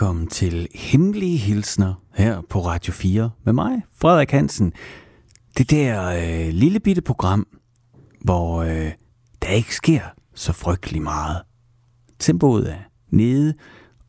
velkommen 0.00 0.26
til 0.26 0.68
Hemmelige 0.74 1.36
Hilsner 1.36 1.94
her 2.14 2.40
på 2.50 2.60
Radio 2.60 2.92
4 2.92 3.30
med 3.44 3.52
mig, 3.52 3.82
Frederik 3.94 4.30
Hansen. 4.30 4.72
Det 5.58 5.70
der 5.70 6.04
øh, 6.08 6.52
lille 6.52 6.80
bitte 6.80 7.02
program, 7.02 7.46
hvor 8.20 8.62
øh, 8.62 8.92
der 9.42 9.48
ikke 9.48 9.74
sker 9.74 10.02
så 10.34 10.52
frygtelig 10.52 11.02
meget. 11.02 11.42
Tempoet 12.18 12.72
er 12.72 12.78
nede, 13.10 13.54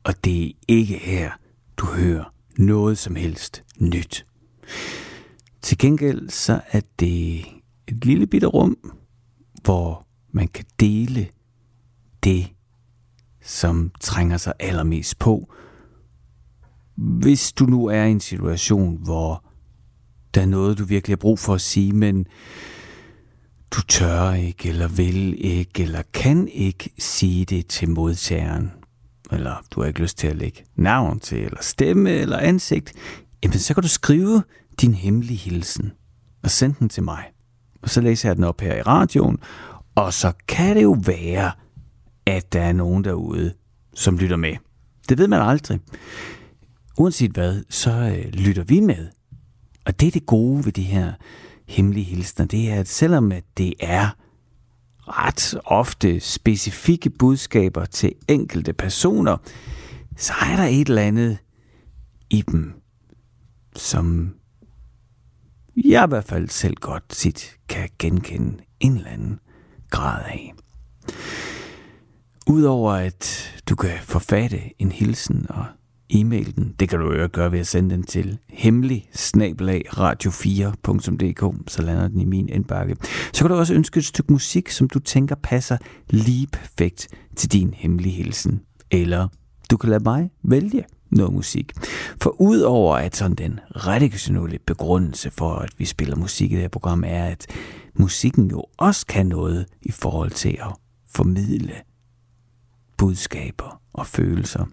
og 0.03 0.25
det 0.25 0.47
er 0.47 0.51
ikke 0.67 0.97
her, 0.97 1.31
du 1.77 1.85
hører 1.85 2.33
noget 2.57 2.97
som 2.97 3.15
helst 3.15 3.63
nyt. 3.79 4.25
Til 5.61 5.77
gengæld 5.77 6.29
så 6.29 6.61
er 6.71 6.81
det 6.99 7.45
et 7.87 8.05
lille 8.05 8.27
bitte 8.27 8.47
rum, 8.47 8.77
hvor 9.63 10.07
man 10.29 10.47
kan 10.47 10.65
dele 10.79 11.27
det, 12.23 12.47
som 13.41 13.91
trænger 13.99 14.37
sig 14.37 14.53
allermest 14.59 15.19
på. 15.19 15.53
Hvis 17.01 17.53
du 17.53 17.65
nu 17.65 17.85
er 17.85 18.03
i 18.03 18.11
en 18.11 18.19
situation, 18.19 18.97
hvor 19.03 19.43
der 20.33 20.41
er 20.41 20.45
noget, 20.45 20.77
du 20.77 20.85
virkelig 20.85 21.13
har 21.13 21.17
brug 21.17 21.39
for 21.39 21.53
at 21.53 21.61
sige, 21.61 21.93
men 21.93 22.25
du 23.71 23.81
tør 23.81 24.33
ikke, 24.33 24.69
eller 24.69 24.87
vil 24.87 25.45
ikke, 25.45 25.83
eller 25.83 26.01
kan 26.13 26.47
ikke 26.47 26.89
sige 26.99 27.45
det 27.45 27.67
til 27.67 27.89
modtageren, 27.89 28.71
eller 29.31 29.55
du 29.71 29.81
har 29.81 29.87
ikke 29.87 30.01
lyst 30.01 30.17
til 30.17 30.27
at 30.27 30.35
lægge 30.35 30.63
navn 30.75 31.19
til, 31.19 31.43
eller 31.43 31.61
stemme, 31.61 32.09
eller 32.09 32.37
ansigt, 32.37 32.93
jamen 33.43 33.59
så 33.59 33.73
kan 33.73 33.83
du 33.83 33.89
skrive 33.89 34.43
din 34.81 34.93
hemmelige 34.93 35.37
hilsen 35.37 35.91
og 36.43 36.51
sende 36.51 36.75
den 36.79 36.89
til 36.89 37.03
mig. 37.03 37.23
Og 37.81 37.89
så 37.89 38.01
læser 38.01 38.29
jeg 38.29 38.35
den 38.35 38.43
op 38.43 38.61
her 38.61 38.75
i 38.75 38.81
radioen, 38.81 39.37
og 39.95 40.13
så 40.13 40.33
kan 40.47 40.75
det 40.75 40.83
jo 40.83 40.97
være, 41.05 41.51
at 42.25 42.53
der 42.53 42.61
er 42.61 42.73
nogen 42.73 43.03
derude, 43.03 43.53
som 43.93 44.17
lytter 44.17 44.37
med. 44.37 44.55
Det 45.09 45.17
ved 45.17 45.27
man 45.27 45.41
aldrig. 45.41 45.79
Uanset 47.01 47.31
hvad, 47.31 47.63
så 47.69 47.91
øh, 47.91 48.33
lytter 48.33 48.63
vi 48.63 48.79
med. 48.79 49.07
Og 49.85 49.99
det 49.99 50.07
er 50.07 50.11
det 50.11 50.25
gode 50.25 50.65
ved 50.65 50.71
de 50.71 50.83
her 50.83 51.13
hemmelige 51.67 52.03
hilsner, 52.03 52.45
det 52.45 52.71
er, 52.71 52.79
at 52.79 52.87
selvom 52.87 53.31
at 53.31 53.43
det 53.57 53.73
er 53.79 54.09
ret 55.07 55.55
ofte 55.65 56.19
specifikke 56.19 57.09
budskaber 57.09 57.85
til 57.85 58.13
enkelte 58.27 58.73
personer, 58.73 59.37
så 60.17 60.33
er 60.41 60.55
der 60.55 60.63
et 60.63 60.87
eller 60.87 61.01
andet 61.01 61.37
i 62.29 62.41
dem, 62.41 62.73
som 63.75 64.35
jeg 65.75 66.05
i 66.05 66.09
hvert 66.09 66.25
fald 66.25 66.49
selv 66.49 66.75
godt 66.75 67.15
sit 67.15 67.57
kan 67.69 67.89
genkende 67.99 68.63
en 68.79 68.95
eller 68.95 69.09
anden 69.09 69.39
grad 69.89 70.23
af. 70.25 70.53
Udover 72.47 72.91
at 72.91 73.53
du 73.69 73.75
kan 73.75 73.99
forfatte 74.01 74.59
en 74.79 74.91
hilsen 74.91 75.45
og 75.49 75.65
e-mail 76.11 76.55
den, 76.55 76.75
det 76.79 76.89
kan 76.89 76.99
du 76.99 77.13
jo 77.13 77.29
gøre 77.31 77.51
ved 77.51 77.59
at 77.59 77.67
sende 77.67 77.95
den 77.95 78.03
til 78.03 78.37
hemmelig 78.49 79.09
radio4.dk, 79.87 81.71
så 81.71 81.81
lander 81.81 82.07
den 82.07 82.21
i 82.21 82.25
min 82.25 82.49
indbakke. 82.49 82.95
Så 83.33 83.43
kan 83.43 83.49
du 83.51 83.55
også 83.55 83.73
ønske 83.73 83.97
et 83.97 84.05
stykke 84.05 84.31
musik, 84.31 84.69
som 84.69 84.89
du 84.89 84.99
tænker 84.99 85.35
passer 85.35 85.77
lige 86.09 86.47
perfekt 86.47 87.07
til 87.35 87.51
din 87.51 87.73
hemmelige 87.73 88.15
hilsen. 88.15 88.61
Eller 88.91 89.27
du 89.71 89.77
kan 89.77 89.89
lade 89.89 90.03
mig 90.03 90.31
vælge 90.43 90.83
noget 91.11 91.33
musik. 91.33 91.73
For 92.21 92.41
udover 92.41 92.95
at 92.95 93.15
sådan 93.15 93.35
den 93.35 93.59
redaktionelle 93.71 94.59
begrundelse 94.65 95.31
for, 95.31 95.53
at 95.53 95.73
vi 95.77 95.85
spiller 95.85 96.15
musik 96.15 96.51
i 96.51 96.55
det 96.55 96.61
her 96.61 96.69
program, 96.69 97.03
er, 97.07 97.25
at 97.25 97.47
musikken 97.95 98.49
jo 98.49 98.63
også 98.77 99.05
kan 99.05 99.25
noget 99.25 99.65
i 99.81 99.91
forhold 99.91 100.31
til 100.31 100.57
at 100.61 100.73
formidle 101.15 101.73
budskaber 102.97 103.81
og 103.93 104.07
følelser, 104.07 104.65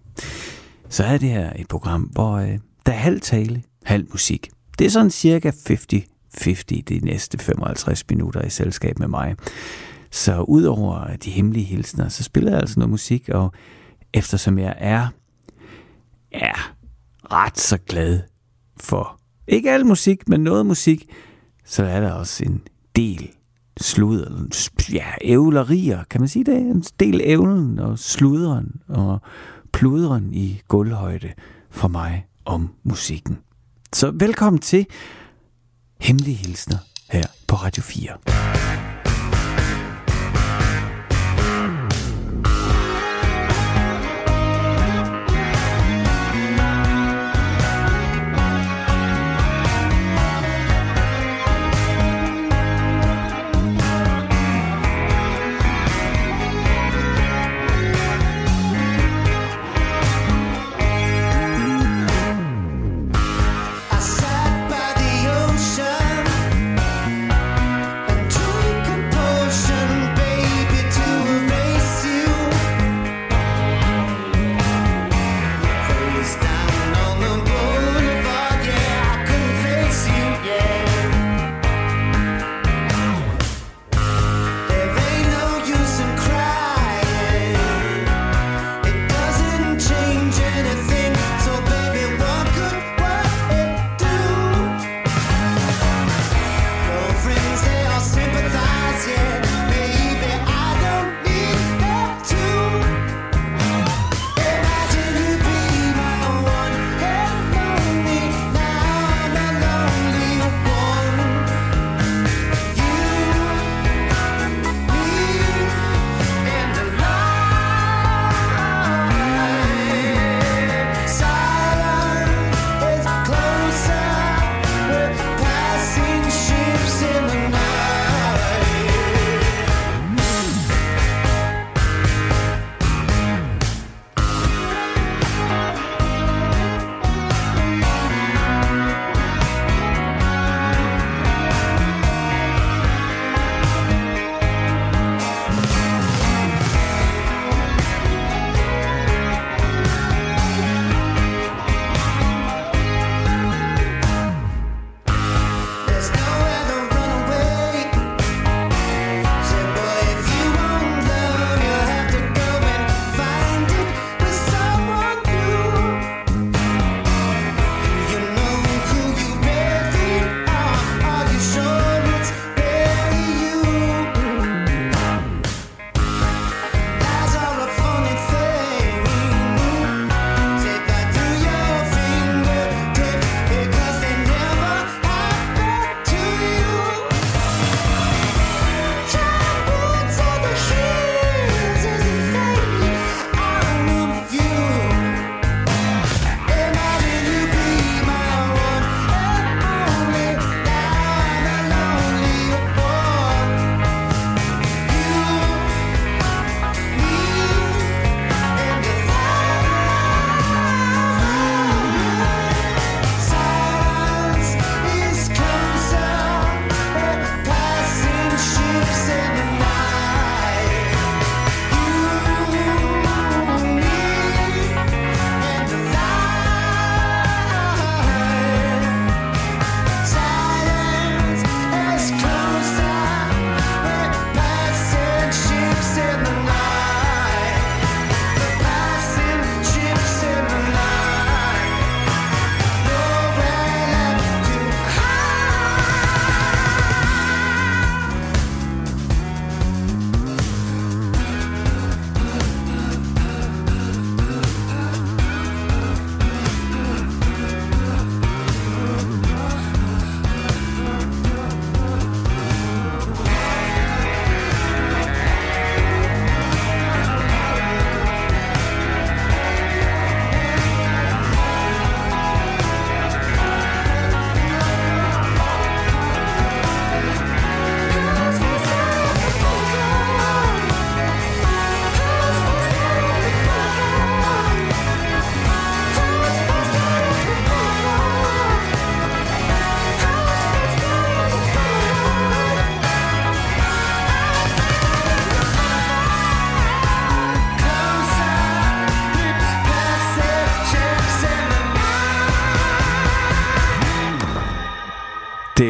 så 0.89 1.03
er 1.03 1.17
det 1.17 1.29
her 1.29 1.53
et 1.55 1.67
program, 1.67 2.01
hvor 2.01 2.33
øh, 2.33 2.57
der 2.85 2.91
er 2.91 2.97
halv 2.97 3.21
tale, 3.21 3.63
halv 3.83 4.07
musik. 4.11 4.49
Det 4.79 4.85
er 4.85 4.89
sådan 4.89 5.11
cirka 5.11 5.51
50-50 5.51 6.63
de 6.89 6.99
næste 7.03 7.37
55 7.37 8.09
minutter 8.09 8.41
i 8.41 8.49
selskab 8.49 8.99
med 8.99 9.07
mig. 9.07 9.35
Så 10.11 10.41
udover 10.41 11.15
de 11.15 11.31
hemmelige 11.31 11.65
hilsner, 11.65 12.09
så 12.09 12.23
spiller 12.23 12.51
jeg 12.51 12.59
altså 12.59 12.79
noget 12.79 12.89
musik, 12.89 13.29
og 13.29 13.51
eftersom 14.13 14.59
jeg 14.59 14.75
er, 14.77 15.07
er 16.31 16.73
ret 17.31 17.57
så 17.57 17.77
glad 17.77 18.19
for 18.79 19.19
ikke 19.47 19.71
al 19.71 19.85
musik, 19.85 20.29
men 20.29 20.41
noget 20.41 20.65
musik, 20.65 21.09
så 21.65 21.83
er 21.83 21.99
der 21.99 22.11
også 22.11 22.43
en 22.43 22.61
del 22.95 23.29
sludder, 23.81 24.47
ja, 24.93 25.05
ævlerier, 25.21 26.03
kan 26.09 26.21
man 26.21 26.27
sige 26.27 26.45
det? 26.45 26.57
En 26.57 26.83
del 26.99 27.21
ævlen 27.23 27.79
og 27.79 27.99
sluderen 27.99 28.81
og 28.87 29.21
pludren 29.73 30.33
i 30.33 30.61
gulvhøjde 30.67 31.33
for 31.69 31.87
mig 31.87 32.25
om 32.45 32.69
musikken. 32.83 33.37
Så 33.93 34.11
velkommen 34.11 34.61
til 34.61 34.85
Hemmelige 35.99 36.35
Hilsner 36.35 36.77
her 37.11 37.25
på 37.47 37.55
Radio 37.55 37.83
4. 37.83 38.78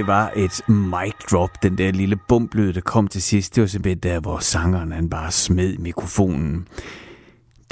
var 0.09 0.31
et 0.35 0.69
mic 0.69 1.13
drop, 1.31 1.63
den 1.63 1.77
der 1.77 1.91
lille 1.91 2.15
bumplyd, 2.27 2.73
der 2.73 2.81
kom 2.81 3.07
til 3.07 3.21
sidst. 3.21 3.55
Det 3.55 3.61
var 3.61 3.67
simpelthen 3.67 3.99
der, 3.99 4.19
hvor 4.19 4.39
sangeren 4.39 4.91
han 4.91 5.09
bare 5.09 5.31
smed 5.31 5.77
mikrofonen. 5.77 6.67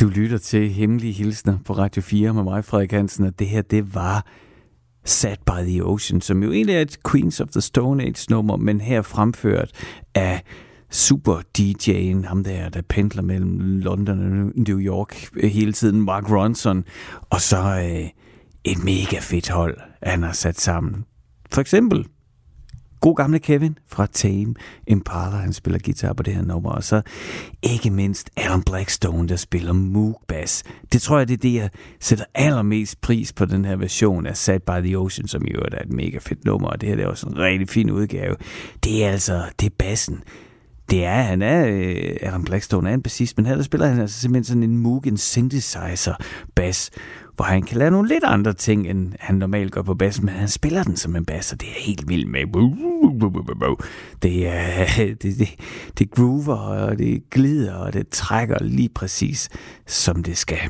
Du 0.02 0.08
lytter 0.08 0.38
til 0.38 0.70
Hemmelige 0.70 1.14
Hilsner 1.14 1.58
på 1.66 1.74
Radio 1.74 2.02
4 2.02 2.34
med 2.34 2.44
mig, 2.44 2.66
Frederik 2.66 2.92
Hansen, 2.92 3.26
og 3.26 3.40
det 3.40 3.48
her, 3.48 3.62
det 3.62 3.96
var 3.96 4.26
Sat 5.06 5.40
by 5.46 5.66
the 5.68 5.86
Ocean, 5.86 6.22
som 6.22 6.44
jo 6.44 6.52
egentlig 6.52 6.76
er 6.76 6.82
et 6.82 6.98
Queens 7.12 7.42
of 7.42 7.48
the 7.48 7.62
Stone 7.62 8.04
Age 8.04 8.26
nummer, 8.30 8.58
men 8.58 8.82
her 8.82 9.02
fremført 9.02 9.72
af 10.16 10.42
super 10.92 11.42
DJ'en, 11.58 12.28
ham 12.28 12.44
der, 12.44 12.70
der 12.70 12.82
pendler 12.90 13.22
mellem 13.22 13.80
London 13.80 14.20
og 14.20 14.52
New 14.56 14.80
York 14.80 15.30
hele 15.44 15.74
tiden, 15.74 16.02
Mark 16.02 16.32
Ronson, 16.32 16.84
og 17.30 17.42
så 17.42 17.58
øh, 17.58 18.10
et 18.64 18.84
mega 18.84 19.20
fedt 19.20 19.50
hold, 19.50 19.78
han 20.04 20.24
har 20.24 20.34
sat 20.34 20.60
sammen. 20.60 21.06
For 21.52 21.62
eksempel 21.62 22.06
god 23.02 23.16
gamle 23.16 23.40
Kevin 23.40 23.78
fra 23.88 24.06
Tame 24.06 24.54
Impala, 24.88 25.36
han 25.36 25.54
spiller 25.54 25.80
guitar 25.80 26.14
på 26.14 26.24
det 26.24 26.34
her 26.34 26.42
nummer, 26.42 26.72
og 26.72 26.84
så 26.84 27.02
ikke 27.64 27.90
mindst 27.90 28.30
Alan 28.36 28.64
Blackstone, 28.64 29.28
der 29.28 29.36
spiller 29.36 29.74
Moog 29.74 30.22
Bass. 30.28 30.64
Det 30.92 31.02
tror 31.02 31.18
jeg, 31.18 31.28
det 31.28 31.34
er 31.34 31.38
det, 31.38 31.54
jeg 31.54 31.70
sætter 32.00 32.26
allermest 32.36 33.02
pris 33.02 33.34
på 33.34 33.46
den 33.46 33.66
her 33.66 33.76
version 33.76 34.26
af 34.26 34.38
Sad 34.38 34.60
by 34.60 34.88
the 34.88 34.98
Ocean, 34.98 35.28
som 35.28 35.46
jo 35.46 35.60
er 35.60 35.82
et 35.82 35.94
mega 35.94 36.18
fedt 36.18 36.46
nummer, 36.46 36.68
og 36.68 36.82
det 36.82 36.90
her 36.90 36.96
det 36.96 37.06
er 37.06 37.10
også 37.10 37.28
en 37.28 37.38
rigtig 37.38 37.70
fin 37.70 37.92
udgave. 37.92 38.36
Det 38.84 39.06
er 39.06 39.10
altså, 39.10 39.44
det 39.60 39.66
er 39.66 39.76
bassen. 39.78 40.24
Det 40.90 41.06
er, 41.06 41.22
han 41.22 41.42
er, 41.42 41.68
øh, 41.68 42.18
Alan 42.22 42.44
Blackstone 42.44 42.90
er 42.90 42.94
en 42.94 43.02
bassist, 43.02 43.38
men 43.38 43.46
her 43.46 43.56
der 43.56 43.64
spiller 43.64 43.88
han 43.88 44.00
altså 44.00 44.20
simpelthen 44.20 44.44
sådan 44.44 44.64
en 44.64 44.78
Moog, 44.78 45.04
en 45.08 45.18
synthesizer 45.18 46.16
bass, 46.56 46.92
hvor 47.38 47.46
han 47.46 47.64
kan 47.64 47.78
lave 47.78 47.92
nogle 47.92 48.08
lidt 48.08 48.24
andre 48.24 48.54
ting, 48.54 48.88
end 48.88 49.14
han 49.20 49.36
normalt 49.36 49.72
gør 49.72 49.82
på 49.82 49.94
bas, 49.94 50.22
men 50.22 50.30
han 50.30 50.48
spiller 50.48 50.84
den 50.84 50.96
som 50.96 51.16
en 51.16 51.26
bas, 51.26 51.54
og 51.54 51.62
det 51.62 51.70
er 51.70 51.82
helt 51.86 52.10
vildt 52.10 52.32
med. 52.32 52.46
Det, 54.22 54.48
er, 54.48 54.86
det, 55.22 55.40
det, 55.40 55.50
det 55.98 56.12
groover, 56.12 56.56
og 56.56 56.98
det 56.98 57.30
glider, 57.30 57.74
og 57.74 57.94
det 57.94 58.10
trækker 58.10 58.64
lige 58.64 58.90
præcis, 58.90 59.50
som 59.88 60.24
det 60.24 60.38
skal. 60.38 60.70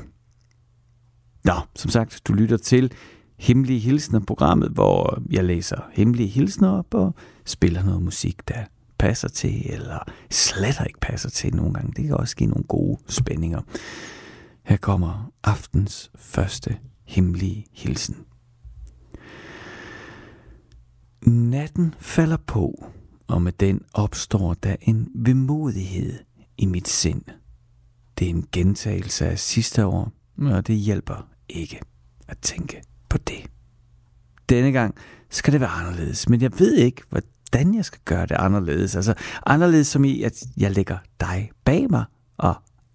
Nå, 1.44 1.54
som 1.76 1.92
sagt, 1.92 2.22
du 2.28 2.34
lytter 2.34 2.58
til 2.58 2.92
Hemmelige 3.40 3.80
Hilsner, 3.80 4.20
programmet, 4.20 4.70
hvor 4.70 5.22
jeg 5.30 5.44
læser 5.44 5.82
hemmelige 5.92 6.30
hilsner 6.30 6.70
op 6.70 6.94
og 6.94 7.16
spiller 7.46 7.84
noget 7.84 8.02
musik, 8.02 8.48
der 8.48 8.64
passer 9.00 9.28
til, 9.28 9.74
eller 9.74 10.00
slet 10.32 10.76
ikke 10.88 11.00
passer 11.00 11.30
til 11.30 11.56
nogle 11.56 11.74
gange. 11.74 11.94
Det 11.96 12.06
kan 12.06 12.18
også 12.18 12.36
give 12.36 12.50
nogle 12.50 12.64
gode 12.64 13.00
spændinger. 13.08 13.62
Her 14.68 14.78
kommer 14.78 15.32
aftens 15.44 16.12
første 16.16 16.78
hemmelige 17.06 17.66
hilsen. 17.72 18.18
Natten 21.26 21.96
falder 22.00 22.38
på, 22.38 22.86
og 23.28 23.42
med 23.42 23.52
den 23.52 23.82
opstår 23.94 24.54
der 24.54 24.76
en 24.82 25.08
vemodighed 25.16 26.20
i 26.58 26.66
mit 26.66 26.88
sind. 26.88 27.22
Det 28.20 28.26
er 28.26 28.30
en 28.30 28.48
gentagelse 28.52 29.26
af 29.28 29.40
sidste 29.40 29.86
år, 29.86 30.12
og 30.42 30.68
det 30.68 30.76
hjælper 30.76 31.28
ikke 31.50 31.80
at 32.28 32.38
tænke 32.38 32.82
på 33.10 33.18
det. 33.18 33.46
Denne 34.50 34.72
gang 34.72 34.96
skal 35.30 35.54
det 35.54 35.62
være 35.62 35.70
anderledes, 35.70 36.30
men 36.30 36.42
jeg 36.42 36.60
ved 36.60 36.76
ikke, 36.76 37.02
hvordan 37.10 37.76
jeg 37.76 37.86
skal 37.86 38.02
gøre 38.06 38.26
det 38.26 38.36
anderledes. 38.36 38.96
Altså 38.96 39.14
anderledes 39.46 39.88
som 39.88 40.06
i, 40.06 40.24
at 40.24 40.44
jeg 40.58 40.72
lægger 40.72 40.98
dig 41.20 41.52
bag 41.66 41.90
mig, 41.90 42.06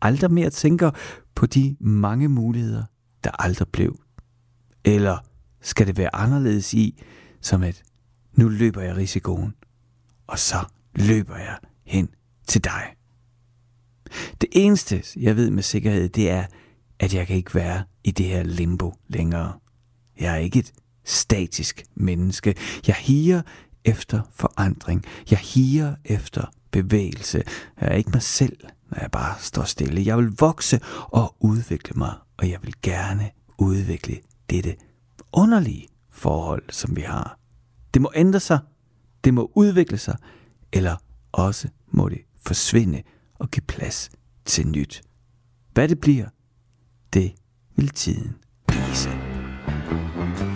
aldrig 0.03 0.31
mere 0.33 0.51
tænker 0.51 0.91
på 1.35 1.47
de 1.47 1.77
mange 1.81 2.29
muligheder, 2.29 2.85
der 3.25 3.31
aldrig 3.39 3.69
blev? 3.69 4.01
Eller 4.85 5.19
skal 5.61 5.87
det 5.87 5.97
være 5.97 6.15
anderledes 6.15 6.75
i, 6.75 7.03
som 7.41 7.63
at 7.63 7.83
nu 8.35 8.49
løber 8.49 8.83
jeg 8.83 8.97
risikoen, 8.97 9.55
og 10.27 10.39
så 10.39 10.65
løber 10.95 11.37
jeg 11.37 11.59
hen 11.87 12.09
til 12.47 12.65
dig? 12.65 12.83
Det 14.41 14.49
eneste, 14.53 15.05
jeg 15.17 15.37
ved 15.37 15.51
med 15.51 15.63
sikkerhed, 15.63 16.09
det 16.09 16.31
er, 16.31 16.45
at 16.99 17.15
jeg 17.15 17.27
kan 17.27 17.37
ikke 17.37 17.55
være 17.55 17.85
i 18.05 18.11
det 18.11 18.27
her 18.27 18.43
limbo 18.43 18.95
længere. 19.09 19.53
Jeg 20.21 20.33
er 20.33 20.37
ikke 20.37 20.59
et 20.59 20.73
statisk 21.05 21.83
menneske. 21.95 22.55
Jeg 22.87 22.95
higer 22.95 23.43
efter 23.85 24.23
forandring. 24.35 25.05
Jeg 25.31 25.39
higer 25.39 25.95
efter 26.05 26.45
bevægelse. 26.71 27.43
Jeg 27.81 27.89
er 27.89 27.95
ikke 27.95 28.11
mig 28.11 28.23
selv 28.23 28.57
når 28.93 29.01
jeg 29.01 29.11
bare 29.11 29.35
står 29.39 29.65
stille. 29.65 30.07
Jeg 30.07 30.19
vil 30.19 30.33
vokse 30.39 30.81
og 31.09 31.37
udvikle 31.41 31.99
mig, 31.99 32.15
og 32.37 32.51
jeg 32.51 32.59
vil 32.63 32.75
gerne 32.83 33.31
udvikle 33.59 34.17
dette 34.51 34.77
underlige 35.33 35.89
forhold, 36.11 36.63
som 36.71 36.97
vi 36.97 37.01
har. 37.01 37.39
Det 37.95 38.03
må 38.03 38.13
ændre 38.15 38.41
sig, 38.41 38.59
det 39.25 39.35
må 39.35 39.53
udvikle 39.55 39.99
sig, 39.99 40.17
eller 40.73 40.97
også 41.33 41.69
må 41.91 42.09
det 42.09 42.21
forsvinde 42.47 43.03
og 43.35 43.51
give 43.51 43.65
plads 43.69 44.11
til 44.45 44.69
nyt. 44.69 45.03
Hvad 45.73 45.89
det 45.89 46.01
bliver, 46.01 46.29
det 47.13 47.35
vil 47.77 47.89
tiden 47.89 48.37
vise. 48.69 49.11
when 50.23 50.52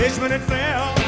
Richmond 0.00 0.32
it 0.32 0.40
fell. 0.40 0.99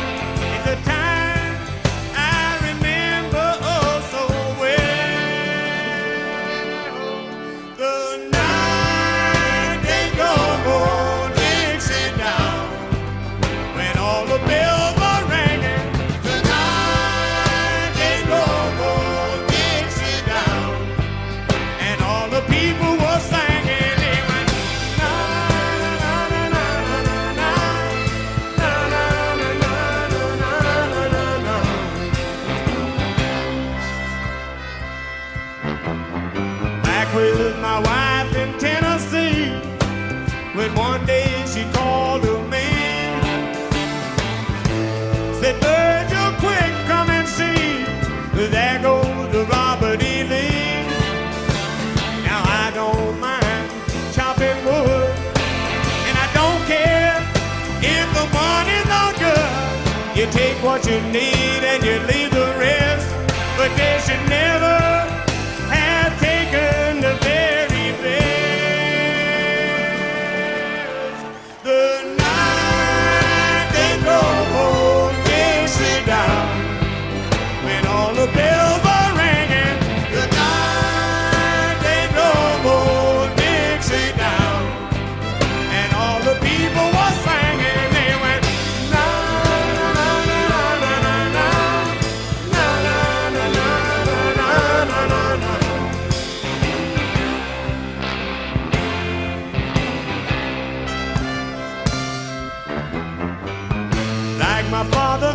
my 104.73 104.83
father. 104.85 105.32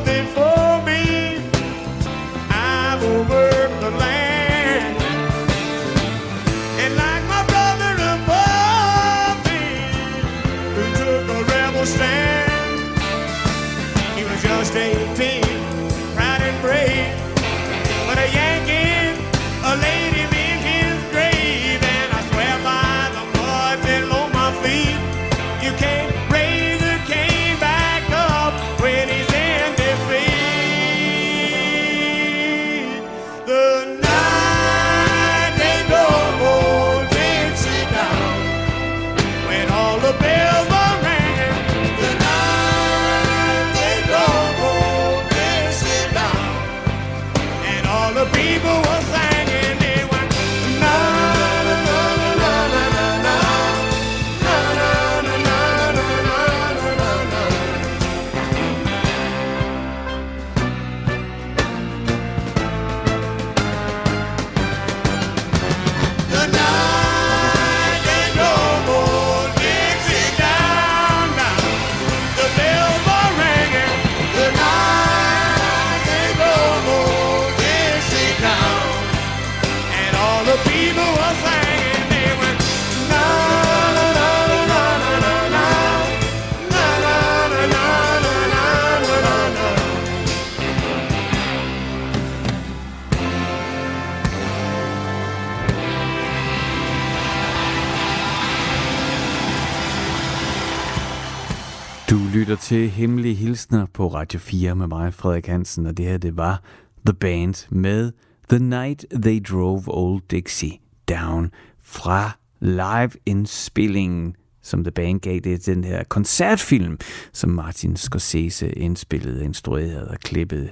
Lytter 102.38 102.56
til 102.56 102.89
Hemmelige 102.89 103.36
Hilsner 103.36 103.86
på 103.94 104.08
Radio 104.08 104.39
4 104.39 104.75
med 104.75 104.88
mig, 104.88 105.13
Frederik 105.13 105.48
Hansen, 105.48 105.86
og 105.86 105.98
det 105.98 106.06
her, 106.06 106.17
det 106.17 106.38
var 106.38 106.62
The 107.06 107.13
Band 107.13 107.67
med 107.70 108.12
The 108.50 108.60
Night 108.60 109.06
They 109.24 109.44
Drove 109.50 109.84
Old 109.88 110.22
Dixie 110.32 110.72
Down 111.10 111.51
fra 111.84 112.32
live-indspillingen, 112.60 114.36
som 114.62 114.84
The 114.84 114.91
Band 114.91 115.20
gav 115.20 115.39
det 115.39 115.65
den 115.65 115.84
her 115.84 116.03
koncertfilm, 116.03 116.98
som 117.34 117.50
Martin 117.50 117.96
Scorsese 117.96 118.72
indspillede, 118.72 119.46
instruerede 119.46 120.08
og 120.08 120.20
klippede 120.20 120.70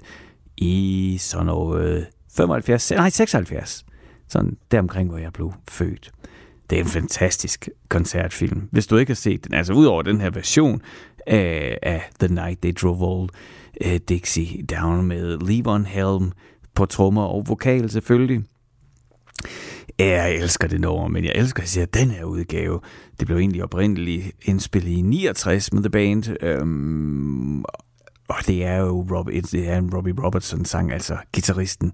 i 0.58 1.18
sådan 1.20 1.46
noget 1.46 2.08
75, 2.36 2.92
nej 2.92 3.10
76, 3.10 3.86
sådan 4.28 4.58
deromkring, 4.72 5.10
hvor 5.10 5.18
jeg 5.18 5.34
blev 5.34 5.54
født. 5.70 6.12
Det 6.70 6.80
er 6.80 6.84
en 6.84 6.90
fantastisk 6.90 7.70
koncertfilm. 7.90 8.70
Hvis 8.72 8.88
du 8.88 8.98
ikke 8.98 9.10
har 9.10 9.16
set 9.16 9.46
den, 9.46 9.54
altså 9.54 9.74
udover 9.74 10.02
den 10.02 10.22
her 10.22 10.30
version, 10.30 10.82
af, 11.28 11.80
af 11.82 12.10
The 12.20 12.34
Night 12.34 12.62
They 12.62 12.74
Drove 12.74 13.02
Old 13.02 13.30
uh, 13.86 13.96
Dixie 14.10 14.64
Down 14.64 15.08
med 15.08 15.38
Levon 15.38 15.86
Helm 15.86 16.32
på 16.76 16.86
trommer 16.86 17.24
og 17.24 17.44
vokal 17.48 17.90
selvfølgelig. 17.90 18.44
Jeg 20.00 20.36
elsker 20.36 20.68
det 20.68 20.82
nummer, 20.82 21.08
men 21.08 21.24
jeg 21.24 21.32
elsker 21.36 21.82
at 21.82 21.94
den 21.94 22.12
her 22.12 22.24
udgave. 22.24 22.80
Det 23.20 23.28
blev 23.28 23.38
egentlig 23.38 23.64
oprindeligt 23.64 24.32
indspillet 24.42 24.92
i 24.92 25.02
69 25.02 25.74
med 25.74 25.82
The 25.82 25.90
Band, 25.90 26.44
øhm, 26.44 27.64
og 28.28 28.48
det 28.48 28.66
er 28.66 28.78
jo 28.78 29.08
Rob, 29.12 29.28
det 29.28 29.70
er 29.70 29.78
en 29.78 29.96
Robbie 29.96 30.14
Robertson 30.24 30.66
sang, 30.66 30.92
altså 30.92 31.18
gitarristen 31.34 31.94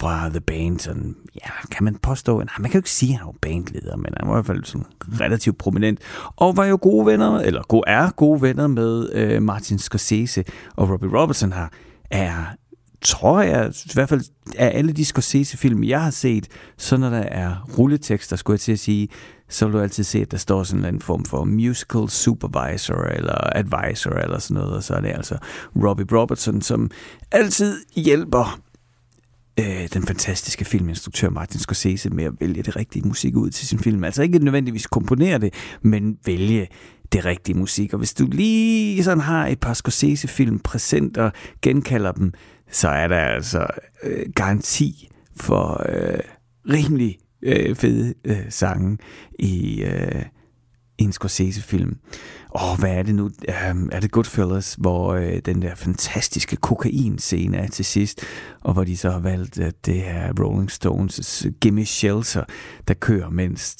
fra 0.00 0.28
The 0.28 0.40
Band. 0.40 0.78
Sådan, 0.78 1.16
ja, 1.34 1.50
kan 1.70 1.84
man 1.84 1.94
påstå, 1.94 2.38
nej, 2.38 2.54
man 2.58 2.70
kan 2.70 2.78
jo 2.78 2.78
ikke 2.78 2.90
sige, 2.90 3.12
at 3.12 3.18
han 3.18 3.26
var 3.26 3.34
bandleder, 3.40 3.96
men 3.96 4.12
han 4.16 4.28
var 4.28 4.34
i 4.34 4.36
hvert 4.36 4.46
fald 4.46 4.64
sådan 4.64 4.86
relativt 5.20 5.58
prominent, 5.58 6.00
og 6.36 6.56
var 6.56 6.64
jo 6.64 6.78
gode 6.82 7.06
venner, 7.06 7.38
eller 7.38 7.62
gode, 7.62 7.84
er 7.86 8.10
gode 8.10 8.42
venner 8.42 8.66
med 8.66 9.12
øh, 9.12 9.42
Martin 9.42 9.78
Scorsese, 9.78 10.44
og 10.76 10.90
Robbie 10.90 11.20
Robertson 11.20 11.52
har, 11.52 11.72
er 12.10 12.44
tror 13.02 13.42
jeg, 13.42 13.72
i 13.84 13.90
hvert 13.94 14.08
fald 14.08 14.24
af 14.56 14.78
alle 14.78 14.92
de 14.92 15.04
Scorsese-film, 15.04 15.84
jeg 15.84 16.02
har 16.02 16.10
set, 16.10 16.48
så 16.76 16.96
når 16.96 17.10
der 17.10 17.18
er 17.18 17.68
rulletekster, 17.78 18.36
skulle 18.36 18.54
jeg 18.54 18.60
til 18.60 18.72
at 18.72 18.78
sige, 18.78 19.08
så 19.48 19.66
vil 19.66 19.72
du 19.72 19.80
altid 19.80 20.04
se, 20.04 20.18
at 20.18 20.30
der 20.30 20.36
står 20.36 20.62
sådan 20.62 20.84
en 20.84 21.00
form 21.00 21.24
for 21.24 21.44
musical 21.44 22.08
supervisor 22.08 23.02
eller 23.02 23.56
advisor 23.56 24.10
eller 24.10 24.38
sådan 24.38 24.54
noget, 24.54 24.76
og 24.76 24.82
så 24.82 24.94
er 24.94 25.00
det 25.00 25.08
altså 25.08 25.38
Robbie 25.84 26.06
Robertson, 26.12 26.62
som 26.62 26.90
altid 27.32 27.76
hjælper 27.96 28.60
øh, 29.58 29.88
den 29.94 30.02
fantastiske 30.02 30.64
filminstruktør 30.64 31.30
Martin 31.30 31.60
Scorsese 31.60 32.10
med 32.10 32.24
at 32.24 32.32
vælge 32.40 32.62
det 32.62 32.76
rigtige 32.76 33.08
musik 33.08 33.36
ud 33.36 33.50
til 33.50 33.68
sin 33.68 33.78
film. 33.78 34.04
Altså 34.04 34.22
ikke 34.22 34.38
nødvendigvis 34.38 34.86
komponere 34.86 35.38
det, 35.38 35.54
men 35.82 36.18
vælge 36.26 36.68
det 37.12 37.24
rigtige 37.24 37.58
musik. 37.58 37.92
Og 37.92 37.98
hvis 37.98 38.14
du 38.14 38.26
lige 38.26 39.04
sådan 39.04 39.20
har 39.20 39.46
et 39.46 39.60
par 39.60 39.74
Scorsese-film 39.74 40.58
præsent 40.58 41.18
og 41.18 41.32
genkalder 41.62 42.12
dem, 42.12 42.32
så 42.70 42.88
er 42.88 43.08
der 43.08 43.18
altså 43.18 43.66
øh, 44.02 44.26
garanti 44.34 45.10
for 45.36 45.86
øh, 45.88 46.20
rimelig 46.70 47.18
øh, 47.42 47.76
fede 47.76 48.14
øh, 48.24 48.44
sange 48.48 48.98
i, 49.38 49.82
øh, 49.82 50.22
en 50.98 51.12
Scorsese-film. 51.12 51.96
Åh, 52.54 52.78
hvad 52.78 52.90
er 52.90 53.02
det 53.02 53.14
nu? 53.14 53.24
Um, 53.70 53.88
er 53.92 54.00
det 54.00 54.10
Goodfellas, 54.10 54.76
hvor 54.78 55.14
uh, 55.14 55.38
den 55.46 55.62
der 55.62 55.74
fantastiske 55.74 56.56
kokain-scene 56.56 57.56
er 57.56 57.66
til 57.66 57.84
sidst, 57.84 58.24
og 58.60 58.72
hvor 58.72 58.84
de 58.84 58.96
så 58.96 59.10
har 59.10 59.18
valgt, 59.18 59.58
at 59.58 59.86
det 59.86 60.08
er 60.08 60.32
Rolling 60.40 60.70
Stones' 60.70 61.50
Gimme 61.60 61.84
Shelter, 61.84 62.44
der 62.88 62.94
kører, 62.94 63.30
mens 63.30 63.76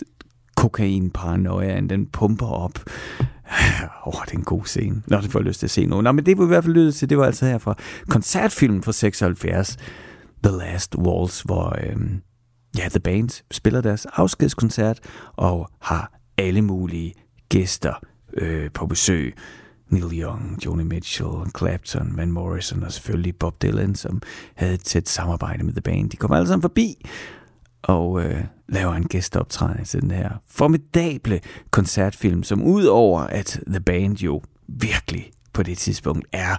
kokain-paranoiaen, 0.56 1.90
den 1.90 2.06
pumper 2.06 2.46
op. 2.46 2.78
Åh, 4.06 4.06
oh, 4.06 4.24
det 4.24 4.32
er 4.32 4.38
en 4.38 4.44
god 4.44 4.64
scene. 4.64 5.02
Nå, 5.06 5.20
det 5.20 5.30
får 5.30 5.38
jeg 5.38 5.46
lyst 5.46 5.58
til 5.58 5.66
at 5.66 5.70
se 5.70 5.86
nu. 5.86 6.00
Nå, 6.00 6.12
men 6.12 6.26
det 6.26 6.38
var 6.38 6.44
i 6.44 6.46
hvert 6.46 6.64
fald 6.64 6.74
lyttet 6.74 6.94
til, 6.94 7.10
det 7.10 7.18
var 7.18 7.26
altså 7.26 7.46
her 7.46 7.58
fra 7.58 7.74
koncertfilmen 8.08 8.82
fra 8.82 8.92
76, 8.92 9.76
The 10.44 10.56
Last 10.58 10.96
Waltz, 10.96 11.40
hvor 11.40 11.76
øhm, 11.84 12.20
ja, 12.78 12.88
The 12.88 13.00
Band 13.00 13.42
spiller 13.50 13.80
deres 13.80 14.06
afskedskoncert 14.06 15.00
og 15.36 15.70
har 15.80 16.17
alle 16.38 16.62
mulige 16.62 17.14
gæster 17.48 17.94
øh, 18.34 18.70
på 18.70 18.86
besøg. 18.86 19.34
Neil 19.88 20.22
Young, 20.22 20.58
Joni 20.64 20.84
Mitchell, 20.84 21.50
Clapton, 21.58 22.16
Van 22.16 22.32
Morrison 22.32 22.82
og 22.82 22.92
selvfølgelig 22.92 23.36
Bob 23.36 23.62
Dylan, 23.62 23.94
som 23.94 24.22
havde 24.54 24.74
et 24.74 24.84
tæt 24.84 25.08
samarbejde 25.08 25.64
med 25.64 25.72
The 25.72 25.80
Band. 25.80 26.10
De 26.10 26.16
kom 26.16 26.32
alle 26.32 26.48
sammen 26.48 26.62
forbi 26.62 26.96
og 27.82 28.24
øh, 28.24 28.44
laver 28.68 28.94
en 28.94 29.08
gæsteoptræden 29.08 29.84
til 29.84 30.02
den 30.02 30.10
her 30.10 30.30
formidable 30.48 31.40
koncertfilm, 31.70 32.42
som 32.42 32.62
udover 32.62 33.20
at 33.20 33.60
The 33.66 33.80
Band 33.80 34.16
jo 34.16 34.42
virkelig 34.66 35.30
på 35.52 35.62
det 35.62 35.78
tidspunkt 35.78 36.26
er 36.32 36.56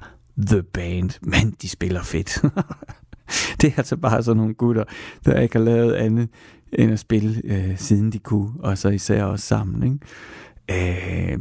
The 0.47 0.63
Band, 0.63 1.09
men 1.21 1.55
de 1.61 1.69
spiller 1.69 2.03
fedt. 2.03 2.41
det 3.61 3.67
er 3.73 3.77
altså 3.77 3.97
bare 3.97 4.23
sådan 4.23 4.37
nogle 4.37 4.53
gutter, 4.53 4.83
der 5.25 5.39
ikke 5.39 5.57
har 5.57 5.65
lavet 5.65 5.93
andet 5.93 6.29
end 6.73 6.91
at 6.91 6.99
spille, 6.99 7.41
øh, 7.43 7.77
siden 7.77 8.11
de 8.11 8.19
kunne, 8.19 8.51
og 8.59 8.77
så 8.77 8.89
især 8.89 9.23
også 9.23 9.45
sammen. 9.45 9.83
Ikke? 9.83 11.31
Øh, 11.31 11.39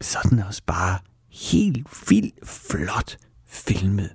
sådan 0.00 0.38
også 0.38 0.62
bare 0.66 0.98
helt 1.30 1.86
vildt 2.08 2.48
flot 2.48 3.16
filmet. 3.46 4.10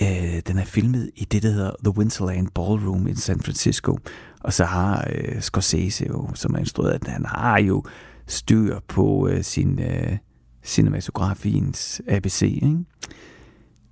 Øh, 0.00 0.40
den 0.46 0.58
er 0.58 0.64
filmet 0.64 1.10
i 1.16 1.24
det, 1.24 1.42
der 1.42 1.50
hedder 1.50 1.72
The 1.84 1.98
Winterland 1.98 2.48
Ballroom 2.54 3.06
i 3.06 3.14
San 3.14 3.40
Francisco. 3.40 3.98
Og 4.40 4.52
så 4.52 4.64
har 4.64 5.08
øh, 5.10 5.40
Scorsese 5.40 6.06
jo, 6.08 6.30
som 6.34 6.54
er 6.54 6.58
instrueret, 6.58 6.94
at 6.94 7.06
han 7.06 7.24
har 7.24 7.58
jo 7.58 7.84
styr 8.26 8.78
på 8.88 9.28
øh, 9.28 9.44
sin 9.44 9.80
øh, 9.80 10.18
cinematografiens 10.64 12.02
ABC. 12.08 12.42
Ikke? 12.42 12.78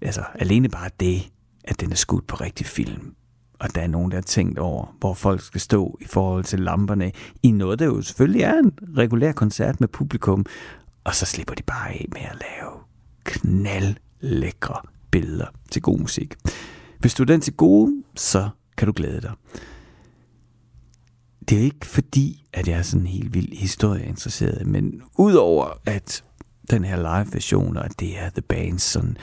Altså, 0.00 0.25
alene 0.35 0.69
bare 0.69 0.91
det, 1.00 1.31
at 1.64 1.81
den 1.81 1.93
er 1.93 1.97
skudt 1.97 2.26
på 2.26 2.37
rigtig 2.37 2.67
film 2.67 3.14
og 3.62 3.75
der 3.75 3.81
er 3.81 3.87
nogen, 3.87 4.11
der 4.11 4.16
har 4.16 4.23
tænkt 4.23 4.59
over, 4.59 4.97
hvor 4.99 5.14
folk 5.14 5.40
skal 5.40 5.61
stå 5.61 5.99
i 6.00 6.04
forhold 6.04 6.45
til 6.45 6.61
lamperne, 6.61 7.12
i 7.42 7.50
noget, 7.50 7.78
der 7.78 7.85
jo 7.85 8.02
selvfølgelig 8.02 8.42
er 8.42 8.59
en 8.59 8.73
regulær 8.97 9.33
koncert 9.33 9.81
med 9.81 9.88
publikum, 9.88 10.46
og 11.05 11.14
så 11.14 11.27
slipper 11.27 11.55
de 11.55 11.62
bare 11.62 11.88
af 11.90 12.07
med 12.12 12.20
at 12.20 12.37
lave 12.40 12.72
knaldlækre 13.25 14.81
billeder 15.11 15.46
til 15.70 15.83
god 15.83 15.98
musik. 15.98 16.35
Hvis 16.98 17.14
du 17.14 17.22
er 17.22 17.27
den 17.27 17.40
til 17.40 17.53
gode, 17.53 18.03
så 18.16 18.48
kan 18.77 18.87
du 18.87 18.92
glæde 18.96 19.20
dig. 19.20 19.33
Det 21.48 21.59
er 21.59 21.62
ikke 21.62 21.87
fordi, 21.87 22.44
at 22.53 22.68
jeg 22.68 22.79
er 22.79 22.83
sådan 22.83 23.07
helt 23.07 23.35
vild 23.35 23.59
historieinteresseret, 23.59 24.66
men 24.66 25.03
udover 25.18 25.81
at 25.87 26.25
den 26.70 26.85
her 26.85 26.96
live-version, 26.96 27.77
og 27.77 28.01
det 28.01 28.18
er 28.18 28.31
The 28.31 28.42
Bands 28.42 28.83
sådan 28.83 29.16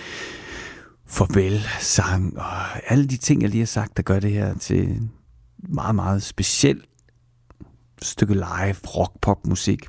farvel 1.09 1.61
sang, 1.79 2.37
og 2.37 2.91
alle 2.91 3.07
de 3.07 3.17
ting, 3.17 3.41
jeg 3.41 3.49
lige 3.49 3.61
har 3.61 3.65
sagt, 3.65 3.97
der 3.97 4.03
gør 4.03 4.19
det 4.19 4.31
her 4.31 4.57
til 4.57 5.09
meget, 5.57 5.95
meget 5.95 6.23
specielt 6.23 6.85
stykke 8.01 8.33
live 8.33 8.75
rock 8.97 9.11
pop 9.21 9.47
musik. 9.47 9.85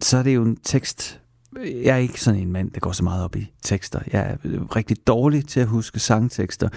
Så 0.00 0.18
er 0.18 0.22
det 0.22 0.34
jo 0.34 0.42
en 0.42 0.56
tekst, 0.56 1.20
jeg 1.62 1.94
er 1.94 1.96
ikke 1.96 2.20
sådan 2.20 2.40
en 2.40 2.52
mand, 2.52 2.70
der 2.70 2.80
går 2.80 2.92
så 2.92 3.04
meget 3.04 3.24
op 3.24 3.36
i 3.36 3.52
tekster. 3.62 4.00
Jeg 4.12 4.20
er 4.20 4.36
øh, 4.44 4.62
rigtig 4.62 5.06
dårlig 5.06 5.46
til 5.46 5.60
at 5.60 5.66
huske 5.66 6.00
sangtekster, 6.00 6.68